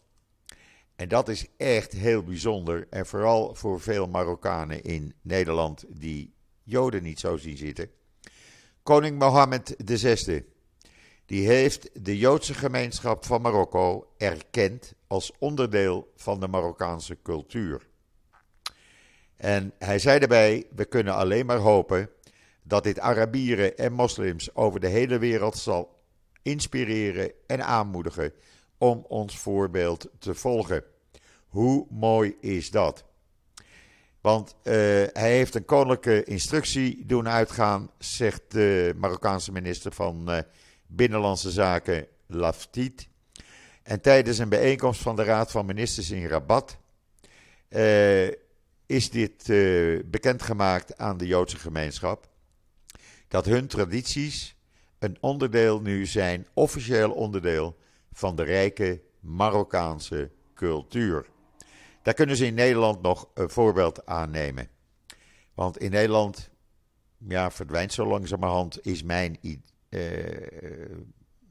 En 0.95 1.07
dat 1.07 1.29
is 1.29 1.45
echt 1.57 1.91
heel 1.91 2.23
bijzonder. 2.23 2.87
En 2.89 3.05
vooral 3.05 3.55
voor 3.55 3.81
veel 3.81 4.07
Marokkanen 4.07 4.83
in 4.83 5.13
Nederland 5.21 5.85
die 5.89 6.33
Joden 6.63 7.03
niet 7.03 7.19
zo 7.19 7.37
zien 7.37 7.57
zitten. 7.57 7.89
Koning 8.83 9.19
Mohammed 9.19 9.75
VI. 9.85 10.45
Die 11.25 11.47
heeft 11.47 11.89
de 12.05 12.17
Joodse 12.17 12.53
gemeenschap 12.53 13.25
van 13.25 13.41
Marokko 13.41 14.07
erkend 14.17 14.93
als 15.07 15.31
onderdeel 15.39 16.11
van 16.15 16.39
de 16.39 16.47
Marokkaanse 16.47 17.17
cultuur. 17.23 17.87
En 19.35 19.73
hij 19.79 19.99
zei 19.99 20.19
daarbij: 20.19 20.67
We 20.75 20.85
kunnen 20.85 21.13
alleen 21.13 21.45
maar 21.45 21.57
hopen 21.57 22.09
dat 22.63 22.83
dit 22.83 22.99
Arabieren 22.99 23.77
en 23.77 23.93
moslims 23.93 24.55
over 24.55 24.79
de 24.79 24.87
hele 24.87 25.17
wereld 25.17 25.57
zal 25.57 26.03
inspireren 26.41 27.31
en 27.47 27.65
aanmoedigen 27.65 28.33
om 28.77 29.05
ons 29.07 29.37
voorbeeld 29.37 30.09
te 30.19 30.35
volgen. 30.35 30.83
Hoe 31.47 31.87
mooi 31.89 32.35
is 32.39 32.71
dat? 32.71 33.03
Want 34.21 34.55
uh, 34.63 34.73
hij 35.13 35.31
heeft 35.31 35.55
een 35.55 35.65
koninklijke 35.65 36.23
instructie 36.23 37.05
doen 37.05 37.29
uitgaan, 37.29 37.91
zegt 37.97 38.41
de 38.47 38.93
Marokkaanse 38.97 39.51
minister 39.51 39.93
van 39.93 40.31
uh, 40.31 40.39
Binnenlandse 40.87 41.51
Zaken 41.51 42.07
Laftit. 42.27 43.07
En 43.83 44.01
tijdens 44.01 44.37
een 44.37 44.49
bijeenkomst 44.49 45.01
van 45.01 45.15
de 45.15 45.23
Raad 45.23 45.51
van 45.51 45.65
Ministers 45.65 46.11
in 46.11 46.27
Rabat 46.27 46.77
uh, 47.69 48.27
is 48.85 49.09
dit 49.09 49.45
bekendgemaakt 50.05 50.97
aan 50.97 51.17
de 51.17 51.27
Joodse 51.27 51.57
gemeenschap. 51.57 52.29
Dat 53.27 53.45
hun 53.45 53.67
tradities 53.67 54.55
een 54.99 55.17
onderdeel 55.19 55.81
nu 55.81 56.05
zijn, 56.05 56.47
officieel 56.53 57.11
onderdeel 57.11 57.77
van 58.11 58.35
de 58.35 58.43
rijke 58.43 59.01
Marokkaanse 59.19 60.31
cultuur. 60.53 61.25
Daar 62.01 62.13
kunnen 62.13 62.37
ze 62.37 62.45
in 62.45 62.53
Nederland 62.53 63.01
nog 63.01 63.29
een 63.33 63.49
voorbeeld 63.49 64.05
aan 64.05 64.31
nemen. 64.31 64.69
Want 65.53 65.77
in 65.77 65.91
Nederland 65.91 66.49
ja, 67.17 67.51
verdwijnt 67.51 67.93
zo 67.93 68.05
langzamerhand, 68.05 68.85
is 68.85 69.03
mijn, 69.03 69.37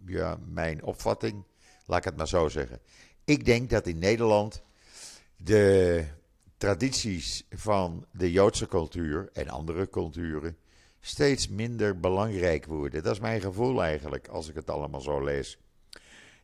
ja, 0.06 0.38
mijn 0.46 0.82
opvatting. 0.82 1.44
Laat 1.86 1.98
ik 1.98 2.04
het 2.04 2.16
maar 2.16 2.28
zo 2.28 2.48
zeggen. 2.48 2.80
Ik 3.24 3.44
denk 3.44 3.70
dat 3.70 3.86
in 3.86 3.98
Nederland 3.98 4.62
de 5.36 6.04
tradities 6.56 7.46
van 7.50 8.06
de 8.12 8.32
Joodse 8.32 8.66
cultuur 8.66 9.28
en 9.32 9.48
andere 9.48 9.88
culturen 9.90 10.56
steeds 11.00 11.48
minder 11.48 12.00
belangrijk 12.00 12.66
worden. 12.66 13.02
Dat 13.02 13.12
is 13.12 13.20
mijn 13.20 13.40
gevoel 13.40 13.82
eigenlijk, 13.82 14.28
als 14.28 14.48
ik 14.48 14.54
het 14.54 14.70
allemaal 14.70 15.00
zo 15.00 15.24
lees. 15.24 15.58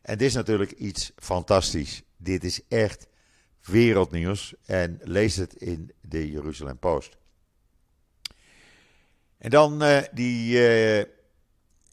En 0.01 0.17
dit 0.17 0.27
is 0.27 0.33
natuurlijk 0.33 0.71
iets 0.71 1.11
fantastisch. 1.15 2.03
Dit 2.17 2.43
is 2.43 2.67
echt 2.67 3.07
wereldnieuws 3.61 4.53
en 4.65 4.99
lees 5.03 5.35
het 5.35 5.53
in 5.53 5.91
de 6.01 6.31
Jeruzalem 6.31 6.77
Post. 6.77 7.17
En 9.37 9.49
dan 9.49 9.83
uh, 9.83 10.01
die 10.11 10.59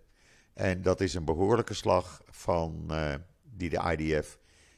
en 0.53 0.81
dat 0.81 1.01
is 1.01 1.13
een 1.13 1.25
behoorlijke 1.25 1.73
slag 1.73 2.21
van, 2.29 2.85
eh, 2.89 3.13
die 3.43 3.69
de 3.69 3.95
IDF 3.97 4.37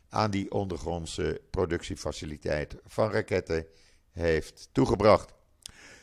aan 0.09 0.31
die 0.31 0.51
ondergrondse 0.51 1.41
productiefaciliteit 1.49 2.75
van 2.85 3.11
raketten 3.11 3.65
heeft 4.11 4.69
toegebracht. 4.71 5.33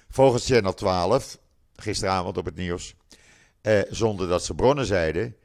Volgens 0.08 0.46
Channel 0.46 0.74
12, 0.74 1.38
gisteravond 1.76 2.36
op 2.36 2.44
het 2.44 2.54
nieuws, 2.54 2.94
eh, 3.60 3.80
zonder 3.90 4.28
dat 4.28 4.44
ze 4.44 4.54
bronnen 4.54 4.86
zeiden, 4.86 5.36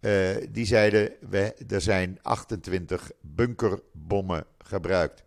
eh, 0.00 0.36
die 0.50 0.66
zeiden 0.66 1.12
we, 1.20 1.54
er 1.68 1.80
zijn 1.80 2.18
28 2.22 3.10
bunkerbommen 3.20 4.46
gebruikt. 4.58 5.24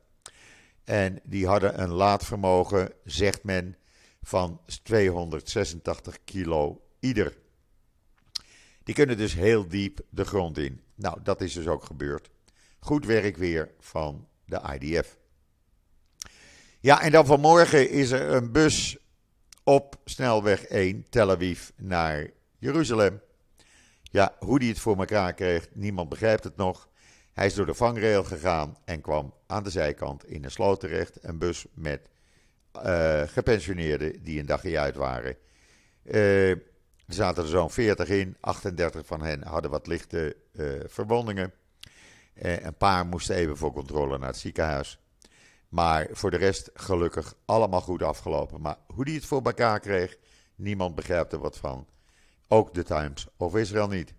En 0.84 1.20
die 1.24 1.48
hadden 1.48 1.82
een 1.82 1.92
laadvermogen, 1.92 2.92
zegt 3.04 3.44
men, 3.44 3.75
van 4.22 4.62
286 4.84 6.24
kilo 6.24 6.82
ieder. 7.00 7.38
Die 8.84 8.96
kunnen 8.96 9.18
dus 9.18 9.34
heel 9.34 9.68
diep 9.68 10.00
de 10.10 10.25
grond 10.25 10.58
in. 10.58 10.82
Nou, 10.96 11.20
dat 11.24 11.42
is 11.42 11.54
dus 11.54 11.68
ook 11.68 11.84
gebeurd. 11.84 12.30
Goed 12.80 13.06
werk 13.06 13.38
weer 13.38 13.72
van 13.80 14.28
de 14.46 14.78
IDF. 14.80 15.18
Ja, 16.80 17.01
en 17.01 17.12
dan 17.12 17.25
vanmorgen 17.25 17.90
is 17.90 18.12
er 18.12 18.30
een 18.30 18.51
bus 18.51 18.98
op 19.63 19.96
snelweg 20.06 20.63
1 20.63 21.06
Tel 21.10 21.32
Aviv 21.32 21.70
naar 21.75 22.30
Jeruzalem. 22.58 23.22
Ja, 24.12 24.36
hoe 24.39 24.60
die 24.60 24.70
het 24.70 24.80
voor 24.80 24.98
elkaar 24.98 25.34
kreeg, 25.34 25.68
niemand 25.74 26.10
begrijpt 26.10 26.44
het 26.44 26.56
nog. 26.56 26.89
Hij 27.34 27.46
is 27.46 27.53
door 27.53 27.65
de 27.65 27.74
vangrail 27.74 28.24
gegaan 28.24 28.77
en 28.86 29.01
kwam 29.01 29.34
aan 29.48 29.63
de 29.63 29.70
zijkant 29.70 30.25
in 30.25 30.44
een 30.44 30.51
sloot 30.51 30.80
terecht. 30.80 31.18
Een 31.22 31.38
bus 31.38 31.65
met 31.74 32.10
uh, 32.75 33.22
gepensioneerden 33.25 34.24
die 34.24 34.39
een 34.39 34.46
dagje 34.46 34.80
uit 34.80 34.96
waren. 34.96 35.38
Uh, 36.03 36.50
er 36.50 36.63
zaten 37.08 37.44
er 37.44 37.50
zo'n 37.50 37.70
40 37.70 38.10
in. 38.10 38.38
38 38.39 39.06
van 39.06 39.22
hen 39.22 39.44
hadden 39.44 39.72
wat 39.72 39.88
lichte 39.88 40.36
uh, 40.51 40.80
verwondingen. 40.86 41.53
een 42.34 42.77
paar 42.77 43.06
moesten 43.06 43.36
even 43.36 43.58
voor 43.58 43.74
controle 43.74 44.18
naar 44.18 44.27
het 44.27 44.38
ziekenhuis. 44.38 45.00
Maar 45.70 46.08
voor 46.12 46.32
de 46.32 46.38
rest 46.38 46.70
gelukkig 46.74 47.36
allemaal 47.46 47.82
goed 47.82 48.03
afgelopen. 48.03 48.62
Maar 48.62 48.77
hoe 48.88 49.06
die 49.06 49.15
het 49.15 49.25
voor 49.25 49.41
elkaar 49.41 49.80
kreeg, 49.80 50.18
niemand 50.56 50.96
begrijpt 50.96 51.34
er 51.34 51.39
wat 51.39 51.58
van. 51.58 51.88
Ook 52.53 52.74
de 52.74 52.84
Times 52.84 53.27
of 53.38 53.55
Israel 53.55 53.88
niet. 53.88 54.13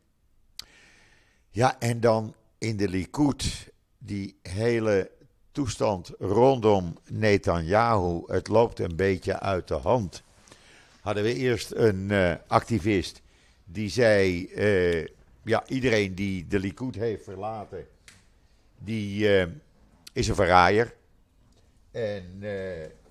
Ja, 1.50 1.80
en 1.80 2.00
dan 2.00 2.34
in 2.58 2.76
de 2.76 2.88
Likud, 2.88 3.72
die 3.98 4.38
hele 4.42 5.10
toestand 5.50 6.12
rondom 6.18 6.98
Netanyahu. 7.08 8.22
Het 8.26 8.48
loopt 8.48 8.78
een 8.78 8.96
beetje 8.96 9.40
uit 9.40 9.68
de 9.68 9.74
hand. 9.74 10.22
Hadden 11.00 11.22
we 11.22 11.34
eerst 11.34 11.72
een 11.72 12.08
uh, 12.10 12.34
activist 12.46 13.22
die 13.64 13.88
zei: 13.88 14.48
uh, 14.54 15.06
Ja, 15.44 15.66
iedereen 15.66 16.14
die 16.14 16.46
de 16.46 16.58
Likud 16.58 16.94
heeft 16.94 17.24
verlaten, 17.24 17.86
die 18.78 19.28
uh, 19.28 19.46
is 20.12 20.28
een 20.28 20.34
verraaier. 20.34 20.94
En 21.90 22.42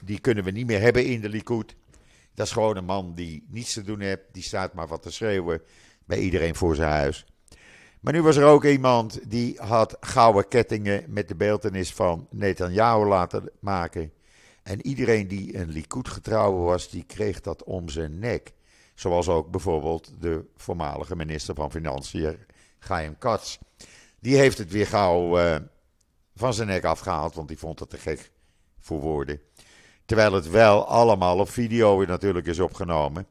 die 0.04 0.20
kunnen 0.20 0.44
we 0.44 0.52
niet 0.52 0.68
meer 0.68 0.82
hebben 0.82 1.06
in 1.06 1.22
de 1.22 1.30
Likud. 1.30 1.76
Dat 2.34 2.46
is 2.46 2.52
gewoon 2.52 2.78
een 2.78 2.86
man 2.86 3.14
die 3.16 3.46
niets 3.48 3.74
te 3.74 3.82
doen 3.82 4.00
heeft. 4.00 4.22
Die 4.32 4.44
staat 4.44 4.74
maar 4.74 4.88
wat 4.88 5.02
te 5.02 5.12
schreeuwen 5.12 5.62
bij 6.06 6.20
iedereen 6.20 6.56
voor 6.56 6.76
zijn 6.76 6.92
huis. 6.92 7.26
Maar 8.02 8.14
nu 8.14 8.22
was 8.22 8.36
er 8.36 8.46
ook 8.46 8.66
iemand 8.66 9.30
die 9.30 9.58
had 9.60 9.98
gouden 10.00 10.48
kettingen 10.48 11.04
met 11.08 11.28
de 11.28 11.36
beeldenis 11.36 11.94
van 11.94 12.28
Netanyahu 12.30 13.06
laten 13.06 13.50
maken. 13.60 14.14
En 14.64 14.86
iedereen 14.86 15.28
die 15.28 15.58
een 15.58 15.70
Likud 15.70 16.08
getrouwen 16.08 16.64
was, 16.64 16.90
die 16.90 17.04
kreeg 17.04 17.42
dat 17.42 17.64
om 17.64 17.90
zijn 17.90 18.20
nek. 18.20 18.54
Zoals 18.94 19.28
ook 19.28 19.52
bijvoorbeeld 19.52 20.12
de 20.20 20.46
voormalige 20.56 21.16
minister 21.16 21.56
van 21.56 21.72
Financiën, 21.72 22.38
Chaim 22.80 23.18
Katz. 23.18 23.58
Die 24.20 24.38
heeft 24.38 24.58
het 24.58 24.72
weer 24.72 24.88
gauw 24.88 25.40
uh, 25.40 25.56
van 26.36 26.54
zijn 26.54 26.68
nek 26.68 26.84
afgehaald, 26.84 27.36
want 27.36 27.48
die 27.48 27.58
vond 27.58 27.80
het 27.80 27.90
te 27.90 27.98
gek 27.98 28.32
voor 28.80 29.00
woorden. 29.00 29.42
Terwijl 30.12 30.34
het 30.34 30.50
wel 30.50 30.88
allemaal 30.88 31.40
op 31.40 31.50
video 31.50 32.06
natuurlijk 32.06 32.48
is 32.48 32.60
opgenomen. 32.60 33.28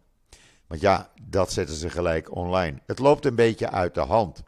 Want 0.67 0.81
ja, 0.81 1.11
dat 1.23 1.53
zetten 1.53 1.77
ze 1.77 1.91
gelijk 1.91 2.35
online. 2.37 2.79
Het 2.87 2.99
loopt 2.99 3.25
een 3.25 3.35
beetje 3.35 3.71
uit 3.71 3.95
de 3.95 4.01
hand. 4.01 4.43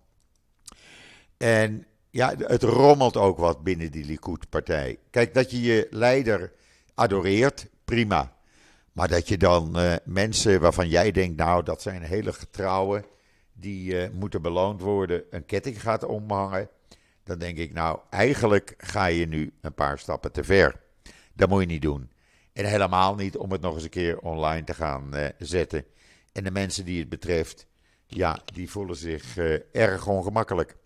En 1.37 1.87
ja, 2.11 2.35
het 2.39 2.63
rommelt 2.63 3.17
ook 3.17 3.39
wat 3.39 3.63
binnen 3.63 3.91
die 3.91 4.05
Likud-partij. 4.05 4.99
Kijk, 5.11 5.35
dat 5.35 5.51
je 5.51 5.61
je 5.61 5.87
leider 5.91 6.53
adoreert, 6.95 7.69
prima. 7.85 8.37
Maar 8.93 9.09
dat 9.09 9.29
je 9.29 9.37
dan 9.37 9.79
uh, 9.79 9.95
mensen 10.05 10.61
waarvan 10.61 10.89
jij 10.89 11.11
denkt, 11.11 11.37
nou, 11.37 11.63
dat 11.63 11.83
zijn 11.83 12.03
hele 12.03 12.33
getrouwen, 12.33 13.05
die 13.53 13.95
uh, 13.95 14.09
moeten 14.13 14.43
beloond 14.43 14.81
worden, 14.81 15.25
een 15.31 15.47
ketting 15.47 15.83
gaat 15.83 16.05
omhangen. 16.05 16.69
Dan 17.25 17.39
denk 17.39 17.59
ik, 17.59 17.73
nou, 17.73 17.99
eigenlijk 18.11 18.75
ga 18.79 19.07
je 19.07 19.27
nu 19.27 19.53
een 19.61 19.75
paar 19.75 19.99
stappen 19.99 20.33
te 20.33 20.45
ver. 20.45 20.81
Dat 21.35 21.49
moet 21.49 21.61
je 21.61 21.67
niet 21.67 21.83
doen. 21.83 22.12
En 22.53 22.65
helemaal 22.65 23.15
niet 23.15 23.37
om 23.37 23.53
het 23.53 23.61
nog 23.61 23.75
eens 23.75 23.83
een 23.83 23.91
keer 23.91 24.19
online 24.19 24.65
te 24.65 24.75
gaan 24.75 25.11
uh, 25.15 25.27
zetten. 25.39 25.85
En 26.33 26.45
de 26.45 26.51
mensen 26.51 26.85
die 26.85 26.99
het 27.01 27.09
betreft, 27.09 27.67
ja, 28.07 28.41
die 28.55 28.71
voelen 28.71 28.97
zich 28.97 29.37
erg 29.73 30.07
ongemakkelijk. 30.07 30.77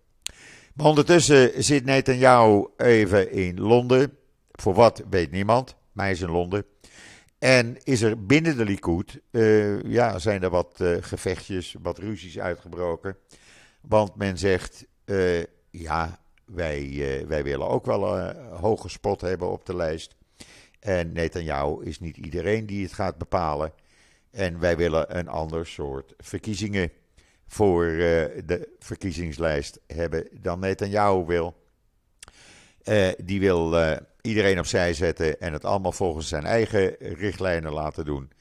Maar 0.73 0.85
ondertussen 0.85 1.63
zit 1.63 1.85
Netanyahu 1.85 2.67
even 2.77 3.31
in 3.31 3.59
Londen. 3.59 4.17
Voor 4.51 4.73
wat 4.73 5.03
weet 5.09 5.31
niemand, 5.31 5.75
maar 5.91 6.11
is 6.11 6.21
in 6.21 6.31
Londen. 6.31 6.65
En 7.39 7.77
is 7.83 8.01
er 8.01 8.25
binnen 8.25 8.57
de 8.57 8.65
Likud, 8.65 9.19
uh, 9.31 9.81
ja, 9.81 10.19
zijn 10.19 10.43
er 10.43 10.49
wat 10.49 10.83
gevechtjes, 10.99 11.75
wat 11.81 11.97
ruzies 11.97 12.39
uitgebroken. 12.39 13.17
Want 13.81 14.15
men 14.15 14.37
zegt, 14.37 14.85
ja, 15.69 16.19
wij, 16.45 17.25
wij 17.27 17.43
willen 17.43 17.67
ook 17.67 17.85
wel 17.85 18.17
een 18.17 18.35
hoge 18.51 18.89
spot 18.89 19.21
hebben 19.21 19.51
op 19.51 19.65
de 19.65 19.75
lijst. 19.75 20.15
En 20.87 21.11
Netanyahu 21.11 21.83
is 21.83 21.99
niet 21.99 22.17
iedereen 22.17 22.65
die 22.65 22.83
het 22.83 22.93
gaat 22.93 23.17
bepalen. 23.17 23.73
En 24.31 24.59
wij 24.59 24.77
willen 24.77 25.17
een 25.17 25.27
ander 25.27 25.65
soort 25.65 26.13
verkiezingen 26.17 26.91
voor 27.47 27.85
uh, 27.85 27.99
de 28.45 28.75
verkiezingslijst 28.79 29.79
hebben 29.87 30.27
dan 30.31 30.59
Netanyahu 30.59 31.25
wil. 31.25 31.55
Uh, 32.83 33.09
die 33.23 33.39
wil 33.39 33.79
uh, 33.79 33.97
iedereen 34.21 34.59
opzij 34.59 34.93
zetten 34.93 35.39
en 35.39 35.53
het 35.53 35.65
allemaal 35.65 35.91
volgens 35.91 36.27
zijn 36.27 36.45
eigen 36.45 36.95
richtlijnen 36.99 37.71
laten 37.71 38.05
doen. 38.05 38.31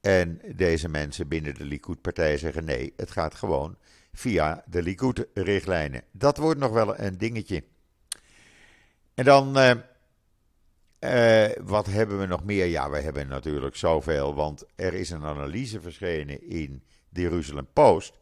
En 0.00 0.40
deze 0.54 0.88
mensen 0.88 1.28
binnen 1.28 1.54
de 1.54 1.64
Likud-partij 1.64 2.38
zeggen 2.38 2.64
nee, 2.64 2.92
het 2.96 3.10
gaat 3.10 3.34
gewoon 3.34 3.76
via 4.12 4.64
de 4.66 4.82
Likud-richtlijnen. 4.82 6.02
Dat 6.12 6.36
wordt 6.36 6.60
nog 6.60 6.72
wel 6.72 6.98
een 6.98 7.18
dingetje. 7.18 7.64
En 9.14 9.24
dan, 9.24 9.56
wat 11.64 11.86
hebben 11.86 12.18
we 12.18 12.26
nog 12.26 12.44
meer? 12.44 12.66
Ja, 12.66 12.90
we 12.90 12.98
hebben 12.98 13.28
natuurlijk 13.28 13.76
zoveel, 13.76 14.34
want 14.34 14.64
er 14.74 14.94
is 14.94 15.10
een 15.10 15.24
analyse 15.24 15.80
verschenen 15.80 16.48
in 16.48 16.82
de 17.08 17.20
Jeruzalem 17.20 17.68
Post 17.72 18.18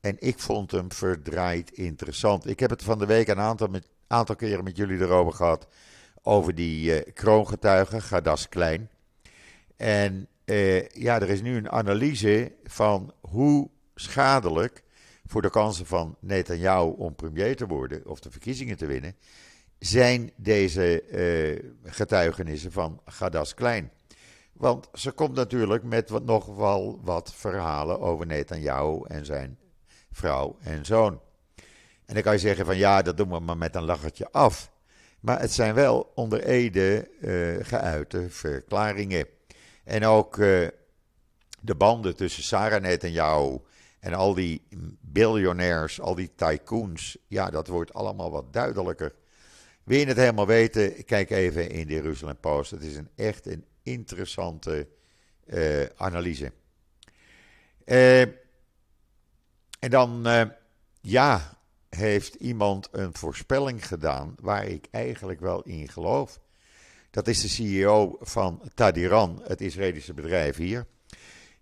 en 0.00 0.16
ik 0.18 0.38
vond 0.38 0.70
hem 0.70 0.92
verdraaid 0.92 1.70
interessant. 1.70 2.46
Ik 2.46 2.60
heb 2.60 2.70
het 2.70 2.82
van 2.82 2.98
de 2.98 3.06
week 3.06 3.28
een 3.28 3.38
aantal, 3.38 3.68
met, 3.68 3.88
aantal 4.06 4.36
keren 4.36 4.64
met 4.64 4.76
jullie 4.76 4.98
erover 4.98 5.32
gehad. 5.32 5.66
Over 6.22 6.54
die 6.54 6.94
uh, 6.94 7.12
kroongetuige, 7.14 8.00
Gadas 8.00 8.48
Klein. 8.48 8.90
En 9.76 10.28
uh, 10.44 10.88
ja, 10.88 11.20
er 11.20 11.30
is 11.30 11.42
nu 11.42 11.56
een 11.56 11.70
analyse 11.70 12.52
van 12.64 13.12
hoe 13.20 13.70
schadelijk 13.94 14.82
voor 15.26 15.42
de 15.42 15.50
kansen 15.50 15.86
van 15.86 16.16
Netanyahu 16.20 16.94
om 16.96 17.14
premier 17.14 17.56
te 17.56 17.66
worden 17.66 18.06
of 18.06 18.20
de 18.20 18.30
verkiezingen 18.30 18.76
te 18.76 18.86
winnen, 18.86 19.16
zijn 19.78 20.32
deze 20.36 21.02
uh, 21.10 21.90
getuigenissen 21.92 22.72
van 22.72 23.00
Gadas 23.04 23.54
Klein. 23.54 23.90
Want 24.52 24.88
ze 24.94 25.10
komt 25.10 25.34
natuurlijk 25.34 25.82
met 25.82 26.10
wat, 26.10 26.24
nog 26.24 26.46
wel 26.46 27.00
wat 27.02 27.32
verhalen 27.34 28.00
over 28.00 28.26
Netanyahu 28.26 29.00
en 29.06 29.24
zijn 29.24 29.58
vrouw 30.12 30.56
en 30.60 30.84
zoon. 30.84 31.20
En 32.04 32.14
dan 32.14 32.22
kan 32.22 32.32
je 32.32 32.38
zeggen 32.38 32.64
van 32.66 32.76
ja, 32.76 33.02
dat 33.02 33.16
doen 33.16 33.28
we 33.28 33.40
maar 33.40 33.56
met 33.56 33.74
een 33.74 33.84
lachertje 33.84 34.28
af. 34.30 34.70
Maar 35.20 35.40
het 35.40 35.52
zijn 35.52 35.74
wel 35.74 36.12
onder 36.14 36.42
Ede 36.42 37.08
uh, 37.20 37.64
geuite 37.66 38.30
verklaringen. 38.30 39.26
En 39.84 40.04
ook 40.04 40.36
uh, 40.36 40.68
de 41.60 41.74
banden 41.74 42.16
tussen 42.16 42.42
Sarah 42.42 42.82
Netanyahu 42.82 43.58
en 44.00 44.14
al 44.14 44.34
die 44.34 44.62
biljonairs, 45.00 46.00
al 46.00 46.14
die 46.14 46.34
tycoons, 46.34 47.16
ja, 47.26 47.50
dat 47.50 47.66
wordt 47.66 47.94
allemaal 47.94 48.30
wat 48.30 48.52
duidelijker. 48.52 49.14
Wil 49.88 49.98
je 49.98 50.06
het 50.06 50.16
helemaal 50.16 50.46
weten, 50.46 51.04
kijk 51.04 51.30
even 51.30 51.70
in 51.70 51.86
de 51.86 51.92
Jeruzalem 51.92 52.36
Post. 52.40 52.70
Het 52.70 52.82
is 52.82 52.96
een 52.96 53.08
echt 53.14 53.46
een 53.46 53.64
interessante 53.82 54.88
uh, 55.46 55.84
analyse. 55.96 56.52
Uh, 57.84 58.20
en 59.80 59.90
dan, 59.90 60.28
uh, 60.28 60.42
ja, 61.00 61.58
heeft 61.88 62.34
iemand 62.34 62.88
een 62.92 63.14
voorspelling 63.14 63.86
gedaan 63.86 64.34
waar 64.40 64.66
ik 64.66 64.86
eigenlijk 64.90 65.40
wel 65.40 65.62
in 65.62 65.88
geloof. 65.88 66.40
Dat 67.10 67.28
is 67.28 67.40
de 67.40 67.48
CEO 67.48 68.16
van 68.20 68.70
Tadiran, 68.74 69.42
het 69.44 69.60
Israëlische 69.60 70.14
bedrijf 70.14 70.56
hier. 70.56 70.86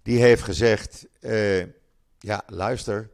Die 0.02 0.20
heeft 0.20 0.42
gezegd, 0.42 1.06
ja, 2.18 2.42
luister, 2.46 3.10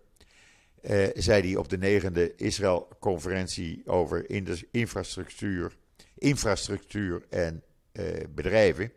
uh, 0.83 1.09
zei 1.15 1.43
hij 1.43 1.57
op 1.57 1.69
de 1.69 1.79
negende 1.79 2.35
Israël-conferentie 2.35 3.83
over 3.87 4.31
infrastructuur, 4.71 5.77
infrastructuur 6.19 7.23
en 7.31 7.63
bedrijven. 8.35 8.93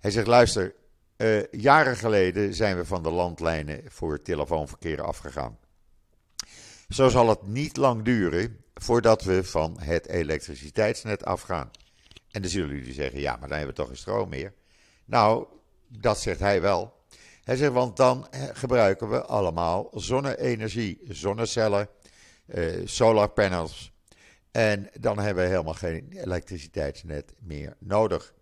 Hij 0.00 0.10
zegt, 0.10 0.26
luister, 0.26 0.74
uh, 1.16 1.42
jaren 1.50 1.96
geleden 1.96 2.54
zijn 2.54 2.76
we 2.76 2.84
van 2.84 3.02
de 3.02 3.10
landlijnen 3.10 3.82
voor 3.86 4.22
telefoonverkeer 4.22 5.02
afgegaan. 5.02 5.58
Zo 6.88 7.08
zal 7.08 7.28
het 7.28 7.46
niet 7.46 7.76
lang 7.76 8.02
duren 8.02 8.64
voordat 8.74 9.22
we 9.22 9.44
van 9.44 9.80
het 9.80 10.08
elektriciteitsnet 10.08 11.24
afgaan. 11.24 11.70
En 12.30 12.42
dan 12.42 12.50
zullen 12.50 12.76
jullie 12.76 12.92
zeggen, 12.92 13.20
ja, 13.20 13.30
maar 13.36 13.48
dan 13.48 13.58
hebben 13.58 13.74
we 13.74 13.80
toch 13.80 13.86
geen 13.86 13.96
stroom 13.96 14.28
meer. 14.28 14.52
Nou, 15.04 15.46
dat 15.88 16.20
zegt 16.20 16.40
hij 16.40 16.60
wel. 16.60 16.96
Hij 17.48 17.56
zegt, 17.56 17.72
want 17.72 17.96
dan 17.96 18.28
eh, 18.30 18.42
gebruiken 18.52 19.10
we 19.10 19.24
allemaal 19.24 19.90
zonne-energie, 19.94 21.00
zonnecellen, 21.08 21.88
uh, 22.46 22.86
solarpanels. 22.86 23.92
En 24.50 24.90
dan 25.00 25.18
hebben 25.18 25.44
we 25.44 25.50
helemaal 25.50 25.74
geen 25.74 26.12
elektriciteitsnet 26.12 27.34
meer 27.40 27.76
nodig. 27.78 28.34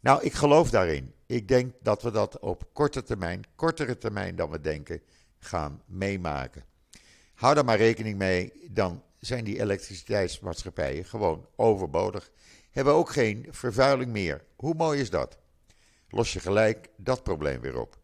Nou, 0.00 0.22
ik 0.22 0.32
geloof 0.32 0.70
daarin. 0.70 1.14
Ik 1.26 1.48
denk 1.48 1.72
dat 1.82 2.02
we 2.02 2.10
dat 2.10 2.38
op 2.38 2.68
korte 2.72 3.02
termijn, 3.02 3.44
kortere 3.54 3.98
termijn 3.98 4.36
dan 4.36 4.50
we 4.50 4.60
denken, 4.60 5.02
gaan 5.38 5.82
meemaken. 5.86 6.64
Hou 7.34 7.54
daar 7.54 7.64
maar 7.64 7.76
rekening 7.76 8.18
mee, 8.18 8.52
dan 8.70 9.02
zijn 9.18 9.44
die 9.44 9.60
elektriciteitsmaatschappijen 9.60 11.04
gewoon 11.04 11.46
overbodig. 11.56 12.30
Hebben 12.70 12.92
ook 12.92 13.10
geen 13.10 13.46
vervuiling 13.50 14.12
meer. 14.12 14.44
Hoe 14.56 14.74
mooi 14.74 15.00
is 15.00 15.10
dat? 15.10 15.38
Los 16.08 16.32
je 16.32 16.40
gelijk 16.40 16.88
dat 16.96 17.22
probleem 17.22 17.60
weer 17.60 17.80
op. 17.80 17.98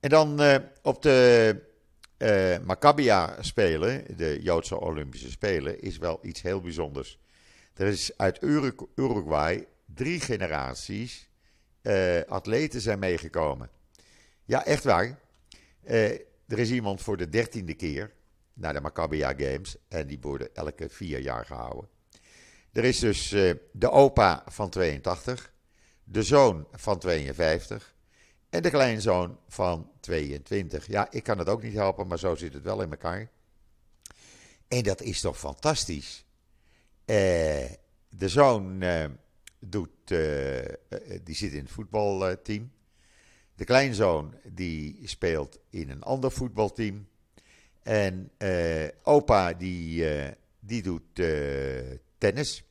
En 0.00 0.08
dan 0.08 0.42
uh, 0.42 0.56
op 0.82 1.02
de 1.02 1.56
uh, 2.18 2.58
Maccabia 2.58 3.36
Spelen, 3.40 4.16
de 4.16 4.42
Joodse 4.42 4.80
Olympische 4.80 5.30
Spelen, 5.30 5.80
is 5.80 5.98
wel 5.98 6.18
iets 6.22 6.42
heel 6.42 6.60
bijzonders. 6.60 7.18
Er 7.74 7.86
is 7.86 8.16
uit 8.16 8.42
Uruguay 8.94 9.66
drie 9.94 10.20
generaties 10.20 11.28
uh, 11.82 12.20
atleten 12.26 12.80
zijn 12.80 12.98
meegekomen. 12.98 13.70
Ja, 14.44 14.64
echt 14.64 14.84
waar. 14.84 15.18
Er 15.84 16.58
is 16.58 16.70
iemand 16.70 17.02
voor 17.02 17.16
de 17.16 17.28
dertiende 17.28 17.74
keer 17.74 18.12
naar 18.54 18.72
de 18.72 18.80
Maccabia 18.80 19.34
Games 19.36 19.76
en 19.88 20.06
die 20.06 20.18
worden 20.20 20.54
elke 20.54 20.88
vier 20.88 21.20
jaar 21.20 21.46
gehouden. 21.46 21.88
Er 22.72 22.84
is 22.84 22.98
dus 22.98 23.28
de 23.72 23.90
opa 23.90 24.44
van 24.46 24.70
82, 24.70 25.52
de 26.04 26.22
zoon 26.22 26.66
van 26.72 26.98
52 26.98 27.94
en 28.50 28.62
de 28.62 28.70
kleinzoon 28.70 29.38
van 29.48 29.90
22. 30.00 30.86
Ja, 30.86 31.10
ik 31.10 31.22
kan 31.22 31.38
het 31.38 31.48
ook 31.48 31.62
niet 31.62 31.74
helpen, 31.74 32.06
maar 32.06 32.18
zo 32.18 32.34
zit 32.34 32.52
het 32.52 32.62
wel 32.62 32.82
in 32.82 32.90
elkaar. 32.90 33.30
En 34.68 34.82
dat 34.82 35.02
is 35.02 35.20
toch 35.20 35.38
fantastisch. 35.38 36.24
de 37.04 38.28
zoon 38.28 38.84
doet, 39.58 40.10
uh, 40.10 40.64
die 41.24 41.34
zit 41.34 41.52
in 41.52 41.62
het 41.62 41.70
voetbalteam. 41.70 42.72
De 43.54 43.64
kleinzoon 43.64 44.34
die 44.44 45.08
speelt 45.08 45.58
in 45.70 45.90
een 45.90 46.02
ander 46.02 46.30
voetbalteam. 46.30 47.08
En 47.82 48.30
opa 49.02 49.52
die, 49.52 50.04
die 50.60 50.82
doet 50.82 51.22
tennis. 52.18 52.64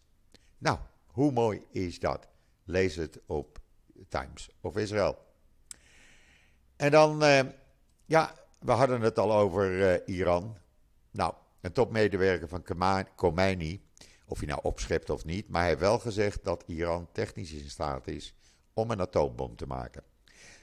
Nou, 0.57 0.79
hoe 1.05 1.31
mooi 1.31 1.61
is 1.71 1.99
dat? 1.99 2.27
Lees 2.63 2.95
het 2.95 3.19
op 3.25 3.59
Times 4.07 4.49
of 4.61 4.77
Israel. 4.77 5.28
En 6.79 6.91
dan, 6.91 7.19
ja, 8.05 8.35
we 8.59 8.71
hadden 8.71 9.01
het 9.01 9.19
al 9.19 9.33
over 9.33 10.07
Iran. 10.07 10.57
Nou, 11.11 11.33
een 11.61 11.71
topmedewerker 11.71 12.47
van 12.47 12.63
Khomeini, 13.15 13.81
of 14.25 14.37
hij 14.37 14.47
nou 14.47 14.59
opschept 14.63 15.09
of 15.09 15.25
niet, 15.25 15.49
maar 15.49 15.59
hij 15.59 15.69
heeft 15.69 15.81
wel 15.81 15.99
gezegd 15.99 16.43
dat 16.43 16.63
Iran 16.67 17.07
technisch 17.11 17.51
in 17.51 17.69
staat 17.69 18.07
is 18.07 18.33
om 18.73 18.91
een 18.91 19.01
atoombom 19.01 19.55
te 19.55 19.67
maken. 19.67 20.03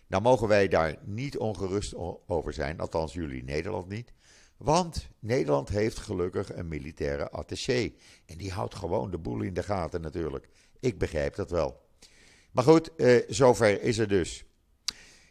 Nou 0.07 0.23
mogen 0.23 0.49
wij 0.49 0.69
daar 0.69 0.97
niet 1.05 1.39
ongerust 1.39 1.95
over 2.27 2.53
zijn, 2.53 2.81
althans 2.81 3.13
jullie 3.13 3.45
Nederland 3.45 3.89
niet. 3.89 4.13
Want 4.57 5.09
Nederland 5.19 5.69
heeft 5.69 5.99
gelukkig 5.99 6.55
een 6.55 6.69
militaire 6.69 7.31
attaché. 7.31 7.93
En 8.27 8.37
die 8.37 8.53
houdt 8.53 8.75
gewoon 8.75 9.11
de 9.11 9.19
boel 9.19 9.41
in 9.41 9.55
de 9.55 9.63
gaten 9.63 10.01
natuurlijk. 10.01 10.49
Ik 10.81 10.99
begrijp 10.99 11.35
dat 11.35 11.51
wel. 11.51 11.81
Maar 12.53 12.65
goed, 12.65 12.95
eh, 12.95 13.23
zover 13.29 13.83
is 13.83 13.97
het 13.97 14.09
dus. 14.09 14.45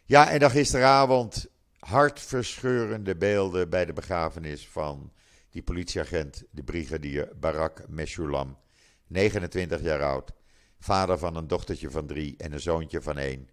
Ja, 0.08 0.30
en 0.30 0.38
dan 0.38 0.50
gisteravond 0.50 1.46
hartverscheurende 1.78 3.16
beelden 3.16 3.70
bij 3.70 3.84
de 3.84 3.92
begrafenis 3.92 4.68
van 4.68 5.12
die 5.50 5.62
politieagent, 5.62 6.44
de 6.50 6.62
brigadier 6.62 7.32
Barak 7.40 7.88
Meshulam, 7.88 8.58
29 9.06 9.82
jaar 9.82 10.02
oud, 10.02 10.32
vader 10.78 11.18
van 11.18 11.36
een 11.36 11.46
dochtertje 11.46 11.90
van 11.90 12.06
drie 12.06 12.34
en 12.36 12.52
een 12.52 12.60
zoontje 12.60 13.02
van 13.02 13.18
één. 13.18 13.48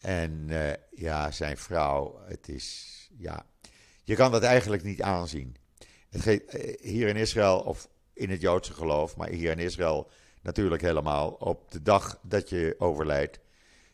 En 0.00 0.46
uh, 0.48 0.72
ja, 0.90 1.30
zijn 1.30 1.56
vrouw, 1.56 2.20
het 2.24 2.48
is, 2.48 3.08
ja, 3.16 3.46
je 4.04 4.14
kan 4.14 4.30
dat 4.30 4.42
eigenlijk 4.42 4.82
niet 4.82 5.02
aanzien. 5.02 5.56
Het 6.10 6.26
eh, 6.26 6.80
hier 6.80 7.08
in 7.08 7.16
Israël, 7.16 7.60
of 7.60 7.88
in 8.12 8.30
het 8.30 8.40
Joodse 8.40 8.72
geloof, 8.72 9.16
maar 9.16 9.28
hier 9.28 9.50
in 9.50 9.58
Israël 9.58 10.10
natuurlijk 10.42 10.82
helemaal, 10.82 11.30
op 11.30 11.70
de 11.70 11.82
dag 11.82 12.18
dat 12.22 12.48
je 12.48 12.74
overlijdt, 12.78 13.40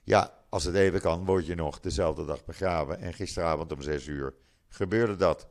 ja, 0.02 0.44
als 0.56 0.64
het 0.64 0.74
even 0.74 1.00
kan, 1.00 1.24
word 1.24 1.46
je 1.46 1.54
nog 1.54 1.80
dezelfde 1.80 2.24
dag 2.24 2.44
begraven. 2.44 2.98
En 3.00 3.12
gisteravond 3.14 3.72
om 3.72 3.82
zes 3.82 4.06
uur 4.06 4.34
gebeurde 4.68 5.16
dat. 5.16 5.48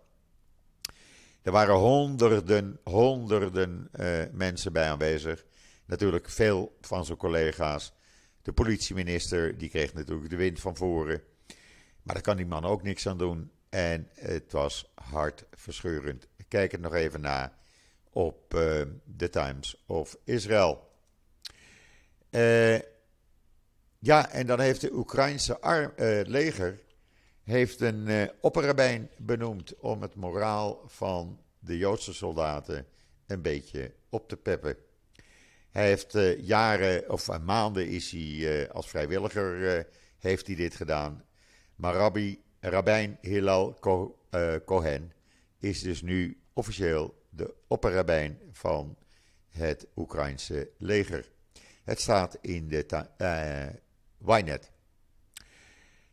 Er 1.41 1.51
waren 1.51 1.75
honderden, 1.75 2.79
honderden 2.83 3.89
uh, 3.99 4.23
mensen 4.31 4.73
bij 4.73 4.89
aanwezig. 4.89 5.45
Natuurlijk 5.85 6.29
veel 6.29 6.77
van 6.81 7.05
zijn 7.05 7.17
collega's. 7.17 7.93
De 8.41 8.53
politieminister, 8.53 9.57
die 9.57 9.69
kreeg 9.69 9.93
natuurlijk 9.93 10.29
de 10.29 10.35
wind 10.35 10.59
van 10.59 10.75
voren. 10.75 11.21
Maar 12.03 12.15
daar 12.15 12.23
kan 12.23 12.37
die 12.37 12.45
man 12.45 12.65
ook 12.65 12.83
niks 12.83 13.07
aan 13.07 13.17
doen. 13.17 13.51
En 13.69 14.09
het 14.13 14.51
was 14.51 14.91
hartverscheurend. 14.95 16.27
Kijk 16.47 16.71
het 16.71 16.81
nog 16.81 16.93
even 16.93 17.21
na 17.21 17.57
op 18.09 18.53
uh, 18.53 18.81
The 19.17 19.29
Times 19.29 19.83
of 19.85 20.17
Israel. 20.23 20.91
Uh, 22.31 22.79
ja, 24.05 24.29
en 24.31 24.45
dan 24.45 24.59
heeft 24.59 24.81
de 24.81 24.93
Oekraïnse 24.93 25.59
uh, 25.63 26.19
leger 26.27 26.79
heeft 27.43 27.81
een 27.81 28.07
uh, 28.07 28.23
opperrabijn 28.41 29.09
benoemd 29.17 29.79
om 29.79 30.01
het 30.01 30.15
moraal 30.15 30.83
van 30.87 31.39
de 31.59 31.77
Joodse 31.77 32.13
soldaten 32.13 32.85
een 33.27 33.41
beetje 33.41 33.93
op 34.09 34.29
te 34.29 34.37
peppen. 34.37 34.77
Hij 35.71 35.87
heeft 35.87 36.15
uh, 36.15 36.41
jaren 36.41 37.09
of 37.11 37.39
maanden 37.39 37.87
is 37.87 38.11
hij 38.11 38.71
als 38.71 38.89
vrijwilliger 38.89 39.87
heeft 40.17 40.47
hij 40.47 40.55
dit 40.55 40.75
gedaan. 40.75 41.23
Maar 41.75 41.93
Rabbi, 41.93 42.43
Rabbijn 42.59 43.17
Hillel 43.21 43.77
Cohen 44.65 45.13
is 45.59 45.81
dus 45.81 46.01
nu 46.01 46.41
officieel 46.53 47.23
de 47.29 47.53
opperrabijn 47.67 48.39
van 48.51 48.97
het 49.49 49.87
Oekraïnse 49.95 50.69
leger. 50.77 51.31
Het 51.83 51.99
staat 51.99 52.37
in 52.41 52.67
de 52.67 52.85
Wynet. 54.25 54.71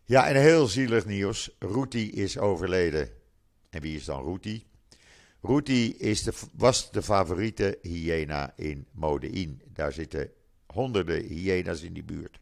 Ja, 0.04 0.28
en 0.28 0.36
heel 0.36 0.66
zielig 0.66 1.06
nieuws. 1.06 1.56
Ruti 1.58 2.10
is 2.10 2.38
overleden. 2.38 3.10
En 3.70 3.80
wie 3.80 3.96
is 3.96 4.04
dan 4.04 4.24
Ruti? 4.24 4.66
Ruti 5.40 5.96
is 5.96 6.22
de, 6.22 6.32
was 6.52 6.90
de 6.90 7.02
favoriete 7.02 7.78
hyena 7.82 8.52
in 8.56 8.86
Modein. 8.92 9.62
Daar 9.72 9.92
zitten 9.92 10.30
honderden 10.66 11.22
hyena's 11.22 11.82
in 11.82 11.92
die 11.92 12.04
buurt. 12.04 12.40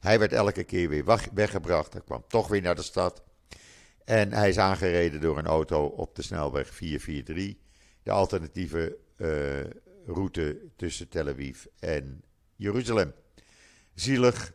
Hij 0.00 0.18
werd 0.18 0.32
elke 0.32 0.64
keer 0.64 0.88
weer 0.88 1.04
weggebracht. 1.34 1.92
Hij 1.92 2.02
kwam 2.02 2.24
toch 2.28 2.48
weer 2.48 2.62
naar 2.62 2.74
de 2.74 2.82
stad. 2.82 3.22
En 4.04 4.32
hij 4.32 4.48
is 4.48 4.58
aangereden 4.58 5.20
door 5.20 5.38
een 5.38 5.46
auto 5.46 5.84
op 5.84 6.14
de 6.14 6.22
snelweg 6.22 6.74
443. 6.74 7.54
De 8.02 8.10
alternatieve 8.10 8.96
uh, 9.16 9.60
route 10.06 10.58
tussen 10.76 11.08
Tel 11.08 11.28
Aviv 11.28 11.64
en 11.78 12.22
Jeruzalem. 12.56 13.12
Zielig, 13.94 14.52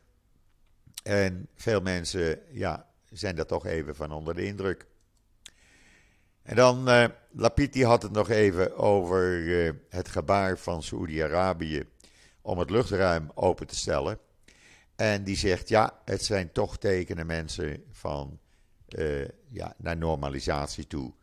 en 1.07 1.47
veel 1.55 1.81
mensen 1.81 2.39
ja, 2.51 2.89
zijn 3.09 3.35
daar 3.35 3.45
toch 3.45 3.65
even 3.65 3.95
van 3.95 4.11
onder 4.11 4.35
de 4.35 4.45
indruk. 4.45 4.85
En 6.41 6.55
dan, 6.55 6.89
uh, 6.89 7.05
Lapiti 7.31 7.83
had 7.83 8.01
het 8.01 8.11
nog 8.11 8.29
even 8.29 8.77
over 8.77 9.39
uh, 9.39 9.71
het 9.89 10.09
gebaar 10.09 10.57
van 10.57 10.83
Saoedi-Arabië 10.83 11.83
om 12.41 12.59
het 12.59 12.69
luchtruim 12.69 13.31
open 13.33 13.67
te 13.67 13.75
stellen. 13.75 14.19
En 14.95 15.23
die 15.23 15.35
zegt, 15.35 15.69
ja, 15.69 16.01
het 16.05 16.23
zijn 16.23 16.51
toch 16.51 16.77
tekenen 16.77 17.25
mensen 17.25 17.83
van, 17.91 18.39
uh, 18.87 19.27
ja, 19.47 19.73
naar 19.77 19.97
normalisatie 19.97 20.87
toe. 20.87 21.13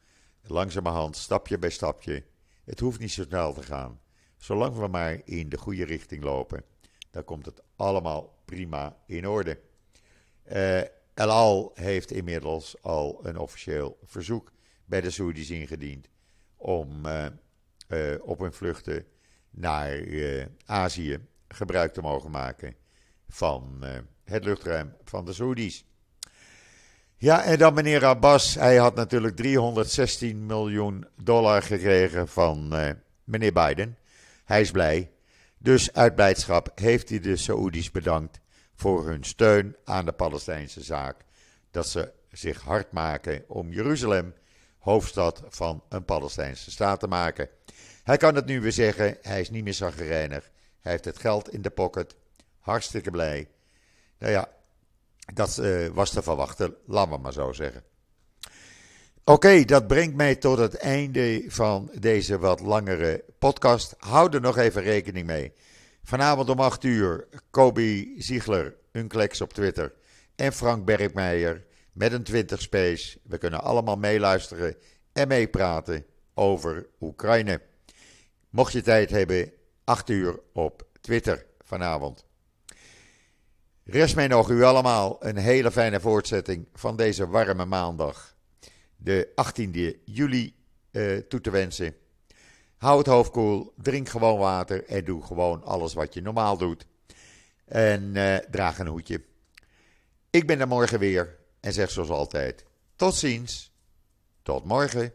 Langzamerhand, 0.42 1.16
stapje 1.16 1.58
bij 1.58 1.70
stapje. 1.70 2.24
Het 2.64 2.80
hoeft 2.80 3.00
niet 3.00 3.12
zo 3.12 3.22
snel 3.22 3.52
te 3.52 3.62
gaan. 3.62 4.00
Zolang 4.36 4.76
we 4.76 4.86
maar 4.88 5.20
in 5.24 5.48
de 5.48 5.58
goede 5.58 5.84
richting 5.84 6.22
lopen, 6.22 6.64
dan 7.10 7.24
komt 7.24 7.46
het 7.46 7.62
allemaal 7.76 8.42
prima 8.44 8.96
in 9.06 9.28
orde. 9.28 9.70
Uh, 10.52 10.80
El 11.14 11.30
Al 11.30 11.70
heeft 11.74 12.10
inmiddels 12.10 12.82
al 12.82 13.20
een 13.22 13.38
officieel 13.38 13.98
verzoek 14.04 14.52
bij 14.84 15.00
de 15.00 15.10
Saoedi's 15.10 15.50
ingediend 15.50 16.08
om 16.56 17.06
uh, 17.06 17.26
uh, 17.88 18.14
op 18.20 18.38
hun 18.38 18.52
vluchten 18.52 19.04
naar 19.50 20.00
Azië 20.64 21.18
gebruik 21.48 21.92
te 21.92 22.00
mogen 22.00 22.30
maken 22.30 22.74
van 23.28 23.84
het 24.24 24.44
luchtruim 24.44 24.94
van 25.04 25.24
de 25.24 25.32
Saoedi's. 25.32 25.84
Ja, 27.16 27.44
en 27.44 27.58
dan 27.58 27.74
meneer 27.74 28.04
Abbas, 28.04 28.54
hij 28.54 28.76
had 28.76 28.94
natuurlijk 28.94 29.36
316 29.36 30.46
miljoen 30.46 31.06
dollar 31.22 31.62
gekregen 31.62 32.28
van 32.28 32.68
meneer 33.24 33.52
Biden. 33.52 33.98
Hij 34.44 34.60
is 34.60 34.70
blij. 34.70 35.10
Dus 35.58 35.92
uit 35.92 36.14
blijdschap 36.14 36.70
heeft 36.74 37.08
hij 37.08 37.20
de 37.20 37.36
Saoedi's 37.36 37.90
bedankt 37.90 38.40
voor 38.82 39.06
hun 39.06 39.24
steun 39.24 39.76
aan 39.84 40.04
de 40.04 40.12
Palestijnse 40.12 40.82
zaak. 40.82 41.16
Dat 41.70 41.86
ze 41.86 42.12
zich 42.32 42.60
hard 42.60 42.92
maken 42.92 43.44
om 43.48 43.72
Jeruzalem, 43.72 44.34
hoofdstad 44.78 45.42
van 45.48 45.82
een 45.88 46.04
Palestijnse 46.04 46.70
staat, 46.70 47.00
te 47.00 47.06
maken. 47.06 47.48
Hij 48.02 48.16
kan 48.16 48.34
het 48.34 48.46
nu 48.46 48.60
weer 48.60 48.72
zeggen, 48.72 49.18
hij 49.22 49.40
is 49.40 49.50
niet 49.50 49.64
meer 49.64 49.74
zaggerijnig. 49.74 50.50
Hij 50.80 50.92
heeft 50.92 51.04
het 51.04 51.18
geld 51.18 51.52
in 51.52 51.62
de 51.62 51.70
pocket, 51.70 52.14
hartstikke 52.58 53.10
blij. 53.10 53.48
Nou 54.18 54.32
ja, 54.32 54.48
dat 55.34 55.58
uh, 55.58 55.88
was 55.88 56.10
te 56.10 56.22
verwachten, 56.22 56.74
laten 56.86 57.12
we 57.12 57.18
maar 57.18 57.32
zo 57.32 57.52
zeggen. 57.52 57.82
Oké, 59.24 59.64
dat 59.64 59.86
brengt 59.86 60.16
mij 60.16 60.36
tot 60.36 60.58
het 60.58 60.74
einde 60.76 61.44
van 61.48 61.90
deze 61.98 62.38
wat 62.38 62.60
langere 62.60 63.24
podcast. 63.38 63.94
Hou 63.98 64.34
er 64.34 64.40
nog 64.40 64.58
even 64.58 64.82
rekening 64.82 65.26
mee. 65.26 65.52
Vanavond 66.02 66.48
om 66.48 66.60
8 66.60 66.84
uur 66.84 67.28
Kobe 67.50 68.14
Ziegler, 68.18 68.74
Unclex 68.92 69.40
op 69.40 69.52
Twitter. 69.52 69.92
En 70.34 70.52
Frank 70.52 70.84
Bergmeijer 70.84 71.64
met 71.92 72.12
een 72.12 72.22
20 72.22 72.60
Space. 72.60 73.18
We 73.22 73.38
kunnen 73.38 73.62
allemaal 73.62 73.96
meeluisteren 73.96 74.76
en 75.12 75.28
meepraten 75.28 76.06
over 76.34 76.86
Oekraïne. 77.00 77.60
Mocht 78.50 78.72
je 78.72 78.82
tijd 78.82 79.10
hebben, 79.10 79.52
8 79.84 80.08
uur 80.08 80.40
op 80.52 80.86
Twitter 81.00 81.46
vanavond. 81.64 82.24
Rest 83.84 84.14
mij 84.14 84.26
nog 84.26 84.50
u 84.50 84.62
allemaal 84.62 85.16
een 85.24 85.36
hele 85.36 85.70
fijne 85.70 86.00
voortzetting 86.00 86.66
van 86.74 86.96
deze 86.96 87.28
warme 87.28 87.64
maandag, 87.64 88.36
de 88.96 89.28
18e 89.28 90.02
juli, 90.04 90.54
uh, 90.90 91.18
toe 91.18 91.40
te 91.40 91.50
wensen. 91.50 91.94
Hou 92.82 92.98
het 92.98 93.06
hoofd 93.06 93.30
koel, 93.30 93.72
drink 93.76 94.08
gewoon 94.08 94.38
water 94.38 94.84
en 94.84 95.04
doe 95.04 95.22
gewoon 95.22 95.64
alles 95.64 95.94
wat 95.94 96.14
je 96.14 96.22
normaal 96.22 96.56
doet. 96.56 96.86
En 97.64 98.02
uh, 98.14 98.36
draag 98.36 98.78
een 98.78 98.86
hoedje. 98.86 99.22
Ik 100.30 100.46
ben 100.46 100.60
er 100.60 100.68
morgen 100.68 100.98
weer 100.98 101.38
en 101.60 101.72
zeg 101.72 101.90
zoals 101.90 102.08
altijd: 102.08 102.64
tot 102.96 103.14
ziens, 103.14 103.72
tot 104.42 104.64
morgen. 104.64 105.12